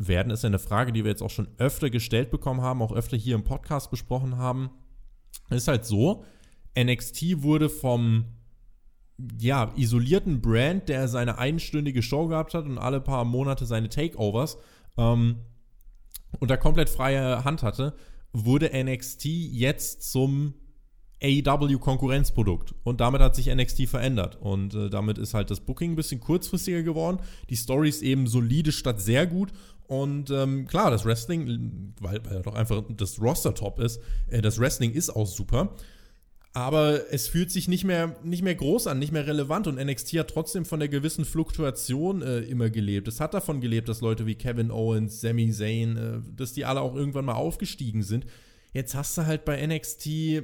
[0.08, 3.16] werden, ist eine Frage, die wir jetzt auch schon öfter gestellt bekommen haben, auch öfter
[3.16, 4.70] hier im Podcast besprochen haben.
[5.50, 6.24] Ist halt so,
[6.78, 8.24] NXT wurde vom
[9.38, 14.58] ja, isolierten Brand, der seine einstündige Show gehabt hat und alle paar Monate seine Takeovers
[14.96, 15.36] ähm,
[16.40, 17.94] da komplett freie Hand hatte,
[18.32, 20.54] wurde NXT jetzt zum
[21.22, 22.74] AEW-Konkurrenzprodukt.
[22.82, 24.38] Und damit hat sich NXT verändert.
[24.40, 27.18] Und äh, damit ist halt das Booking ein bisschen kurzfristiger geworden.
[27.50, 29.52] Die Story ist eben solide statt sehr gut.
[29.86, 34.58] Und ähm, klar, das Wrestling, weil, weil doch einfach das Roster top ist, äh, das
[34.58, 35.74] Wrestling ist auch super.
[36.54, 39.66] Aber es fühlt sich nicht mehr, nicht mehr groß an, nicht mehr relevant.
[39.66, 43.08] Und NXT hat trotzdem von der gewissen Fluktuation äh, immer gelebt.
[43.08, 46.80] Es hat davon gelebt, dass Leute wie Kevin Owens, Sami Zayn, äh, dass die alle
[46.80, 48.26] auch irgendwann mal aufgestiegen sind.
[48.74, 50.42] Jetzt hast du halt bei NXT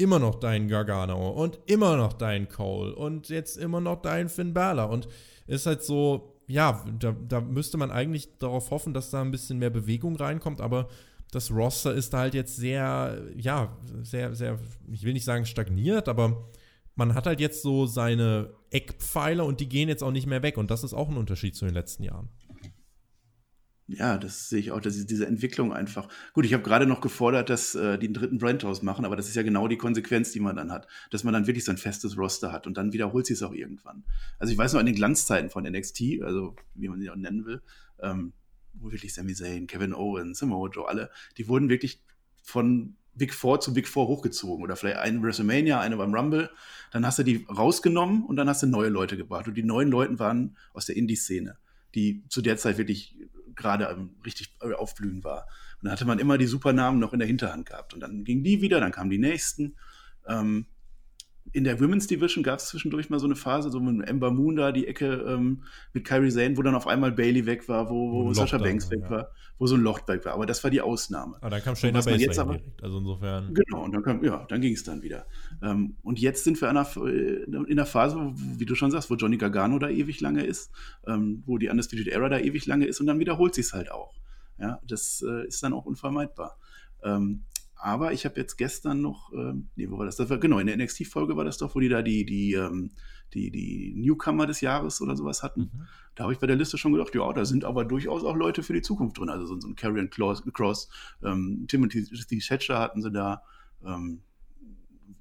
[0.00, 4.54] immer noch deinen Gargano und immer noch deinen Cole und jetzt immer noch deinen Finn
[4.54, 4.90] Balor.
[4.90, 5.08] Und
[5.46, 9.58] ist halt so, ja, da, da müsste man eigentlich darauf hoffen, dass da ein bisschen
[9.58, 10.88] mehr Bewegung reinkommt, aber
[11.30, 14.58] das Roster ist halt jetzt sehr, ja, sehr, sehr,
[14.90, 16.48] ich will nicht sagen stagniert, aber
[16.96, 20.58] man hat halt jetzt so seine Eckpfeiler und die gehen jetzt auch nicht mehr weg.
[20.58, 22.28] Und das ist auch ein Unterschied zu den letzten Jahren.
[23.92, 26.08] Ja, das sehe ich auch, dass diese Entwicklung einfach.
[26.32, 29.16] Gut, ich habe gerade noch gefordert, dass äh, die einen dritten Brand draus machen, aber
[29.16, 31.72] das ist ja genau die Konsequenz, die man dann hat, dass man dann wirklich so
[31.72, 34.04] ein festes Roster hat und dann wiederholt sich es auch irgendwann.
[34.38, 37.44] Also ich weiß noch an den Glanzzeiten von NXT, also wie man sie auch nennen
[37.44, 37.62] will,
[38.00, 38.32] ähm,
[38.74, 42.00] wo wirklich Sami Zayn, Kevin Owens, Samoa Joe, alle, die wurden wirklich
[42.44, 46.48] von Big Four zu Big Four hochgezogen oder vielleicht eine WrestleMania, eine beim Rumble.
[46.92, 49.48] Dann hast du die rausgenommen und dann hast du neue Leute gebracht.
[49.48, 51.56] Und die neuen Leute waren aus der Indie-Szene,
[51.96, 53.16] die zu der Zeit wirklich
[53.60, 55.46] gerade richtig aufblühen war.
[55.80, 57.94] Und da hatte man immer die Supernamen noch in der Hinterhand gehabt.
[57.94, 59.76] Und dann gingen die wieder, dann kamen die nächsten.
[60.26, 60.66] Ähm,
[61.52, 64.56] in der Women's Division gab es zwischendurch mal so eine Phase, so mit Ember Moon
[64.56, 68.12] da, die Ecke ähm, mit Kyrie Zane, wo dann auf einmal Bailey weg war, wo,
[68.12, 69.10] wo Sascha Banks weg ja.
[69.10, 70.34] war, wo so ein Loch weg war.
[70.34, 71.36] Aber das war die Ausnahme.
[71.40, 73.54] Aber dann kam Shayna Baszler jetzt aber, direkt, also insofern.
[73.54, 75.26] Genau, und dann kam, ja, dann ging es dann wieder.
[75.62, 79.10] Ähm, und jetzt sind wir in einer, in einer Phase, wo, wie du schon sagst,
[79.10, 80.70] wo Johnny Gargano da ewig lange ist,
[81.06, 84.14] ähm, wo die Undisputed Era da ewig lange ist und dann wiederholt sich halt auch.
[84.58, 86.58] Ja, das äh, ist dann auch unvermeidbar.
[87.02, 87.44] Ähm,
[87.82, 90.16] aber ich habe jetzt gestern noch, ähm, nee, wo war das?
[90.16, 92.90] das war, genau, in der NXT-Folge war das doch, wo die da die, die, ähm,
[93.32, 95.70] die, die Newcomer des Jahres oder sowas hatten.
[95.72, 95.86] Mhm.
[96.14, 98.62] Da habe ich bei der Liste schon gedacht, ja, da sind aber durchaus auch Leute
[98.62, 99.30] für die Zukunft drin.
[99.30, 100.90] Also so, so ein Carrion Cross, Cross
[101.22, 102.04] ähm, Timothy
[102.40, 103.42] Thatcher hatten sie da,
[103.84, 104.22] ähm,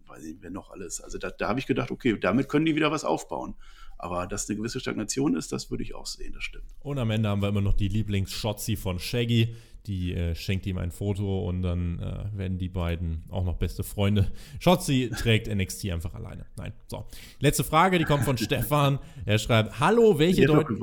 [0.07, 0.99] weiß ich, wer noch alles.
[0.99, 3.55] Also da, da habe ich gedacht, okay, damit können die wieder was aufbauen.
[3.97, 6.66] Aber dass eine gewisse Stagnation ist, das würde ich auch sehen, das stimmt.
[6.80, 9.55] Und am Ende haben wir immer noch die Lieblings-Shotzi von Shaggy,
[9.88, 13.84] die äh, schenkt ihm ein Foto und dann äh, werden die beiden auch noch beste
[13.84, 14.32] Freunde.
[14.60, 16.46] Shotzi trägt NXT einfach alleine.
[16.58, 16.74] Nein.
[16.88, 17.06] So.
[17.40, 19.00] Letzte Frage, die kommt von Stefan.
[19.26, 20.80] Er schreibt: Hallo, welche deutschen.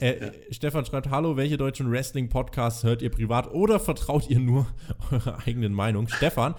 [0.00, 0.32] Äh, ja.
[0.50, 4.66] Stefan schreibt: Hallo, welche deutschen Wrestling-Podcasts hört ihr privat oder vertraut ihr nur
[5.10, 6.08] eurer eigenen Meinung?
[6.08, 6.54] Stefan,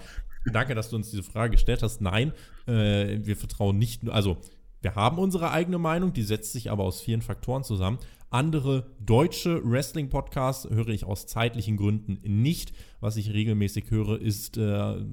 [0.52, 2.00] danke, dass du uns diese Frage gestellt hast.
[2.00, 2.32] Nein,
[2.66, 4.38] äh, wir vertrauen nicht nur, also
[4.82, 7.98] wir haben unsere eigene Meinung, die setzt sich aber aus vielen Faktoren zusammen.
[8.30, 12.72] Andere deutsche Wrestling-Podcasts höre ich aus zeitlichen Gründen nicht.
[13.00, 15.04] Was ich regelmäßig höre, ist äh,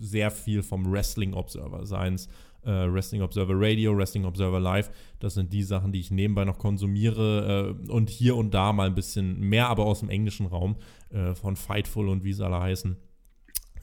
[0.00, 2.26] sehr viel vom Wrestling Observer, seien es
[2.64, 4.90] äh, Wrestling Observer Radio, Wrestling Observer Live.
[5.20, 8.88] Das sind die Sachen, die ich nebenbei noch konsumiere äh, und hier und da mal
[8.88, 10.74] ein bisschen mehr, aber aus dem englischen Raum
[11.10, 12.96] äh, von Fightful und wie sie alle heißen.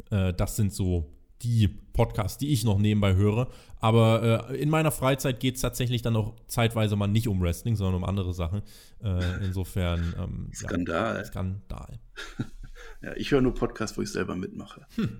[0.10, 1.14] Äh, das sind so
[1.44, 3.48] die Podcasts, die ich noch nebenbei höre.
[3.80, 7.76] Aber äh, in meiner Freizeit geht es tatsächlich dann auch zeitweise mal nicht um Wrestling,
[7.76, 8.62] sondern um andere Sachen.
[9.04, 10.14] Äh, insofern.
[10.22, 11.18] Ähm, Skandal.
[11.18, 12.00] Ja, Skandal.
[13.02, 14.86] ja, ich höre nur Podcasts, wo ich selber mitmache.
[14.96, 15.20] Hm.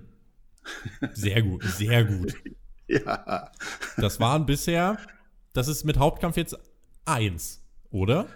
[1.12, 2.34] Sehr gut, sehr gut.
[2.86, 3.50] ja.
[3.96, 4.98] Das waren bisher,
[5.54, 6.56] das ist mit Hauptkampf jetzt
[7.04, 8.26] eins, oder?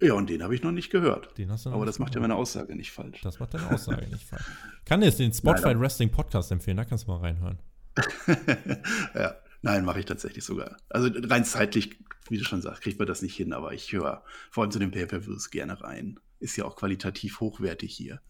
[0.00, 1.36] Ja, und den habe ich noch nicht gehört.
[1.38, 3.20] Den hast du noch Aber das macht ja meine Aussage nicht falsch.
[3.22, 4.44] Das macht deine Aussage nicht falsch.
[4.84, 7.58] Kann dir jetzt den Spotify Wrestling Podcast empfehlen, da kannst du mal reinhören.
[9.14, 10.76] ja, nein, mache ich tatsächlich sogar.
[10.88, 14.22] Also rein zeitlich, wie du schon sagst, kriegt man das nicht hin, aber ich höre
[14.50, 16.20] vor allem zu den Pay-Per-Views gerne rein.
[16.38, 18.20] Ist ja auch qualitativ hochwertig hier.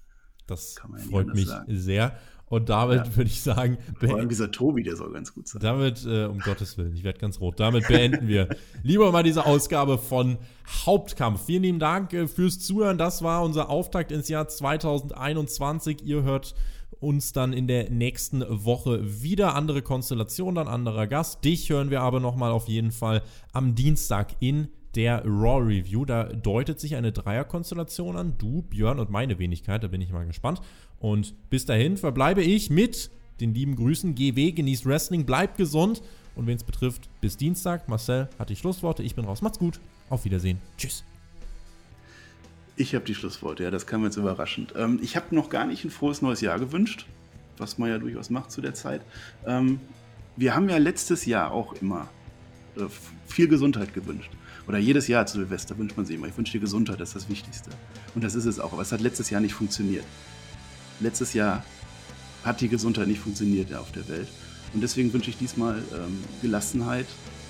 [0.51, 0.77] Das
[1.11, 1.77] freut mich sagen.
[1.77, 2.19] sehr.
[2.49, 3.17] Und damit ja.
[3.17, 3.77] würde ich sagen.
[4.01, 5.61] Vor allem dieser Tobi, der soll ganz gut sein.
[5.61, 7.61] Damit, äh, um Gottes Willen, ich werde ganz rot.
[7.61, 8.49] Damit beenden wir
[8.83, 10.39] lieber mal diese Ausgabe von
[10.87, 11.45] Hauptkampf.
[11.45, 12.97] Vielen lieben Dank äh, fürs Zuhören.
[12.97, 16.03] Das war unser Auftakt ins Jahr 2021.
[16.05, 16.55] Ihr hört
[17.01, 19.55] uns dann in der nächsten Woche wieder.
[19.55, 21.45] Andere Konstellation, dann anderer Gast.
[21.45, 23.23] Dich hören wir aber nochmal auf jeden Fall
[23.53, 26.05] am Dienstag in der Raw Review.
[26.05, 28.35] Da deutet sich eine Dreierkonstellation an.
[28.39, 29.83] Du, Björn und meine Wenigkeit.
[29.83, 30.61] Da bin ich mal gespannt.
[30.99, 33.11] Und bis dahin verbleibe ich mit
[33.41, 34.15] den lieben Grüßen.
[34.15, 36.03] GW, genießt Wrestling, bleibt gesund.
[36.35, 37.89] Und wen es betrifft, bis Dienstag.
[37.89, 39.03] Marcel hat die Schlussworte.
[39.03, 39.43] Ich bin raus.
[39.43, 39.81] Macht's gut.
[40.09, 40.61] Auf Wiedersehen.
[40.77, 41.05] Tschüss.
[42.77, 44.73] Ich habe die Schlussworte, ja, das kam jetzt überraschend.
[44.77, 47.07] Ähm, ich habe noch gar nicht ein frohes neues Jahr gewünscht,
[47.57, 49.03] was man ja durchaus macht zu der Zeit.
[49.45, 49.81] Ähm,
[50.37, 52.09] wir haben ja letztes Jahr auch immer
[52.77, 52.85] äh,
[53.27, 54.31] viel Gesundheit gewünscht.
[54.69, 57.17] Oder jedes Jahr zu Silvester wünscht man sich immer, ich wünsche dir Gesundheit, das ist
[57.17, 57.71] das Wichtigste.
[58.15, 58.75] Und das ist es auch.
[58.75, 60.05] Aber es hat letztes Jahr nicht funktioniert.
[61.01, 61.65] Letztes Jahr
[62.45, 64.29] hat die Gesundheit nicht funktioniert auf der Welt.
[64.75, 67.07] Und deswegen wünsche ich diesmal ähm, Gelassenheit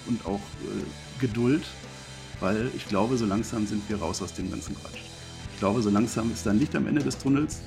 [0.06, 1.64] und auch äh, Geduld,
[2.38, 5.00] weil ich glaube, so langsam sind wir raus aus dem ganzen Quatsch.
[5.52, 7.58] Ich glaube, so langsam ist dann Licht am Ende des Tunnels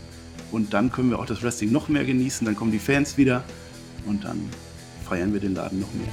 [0.51, 3.43] und dann können wir auch das Wrestling noch mehr genießen, dann kommen die Fans wieder
[4.05, 4.39] und dann
[5.07, 6.07] feiern wir den Laden noch mehr.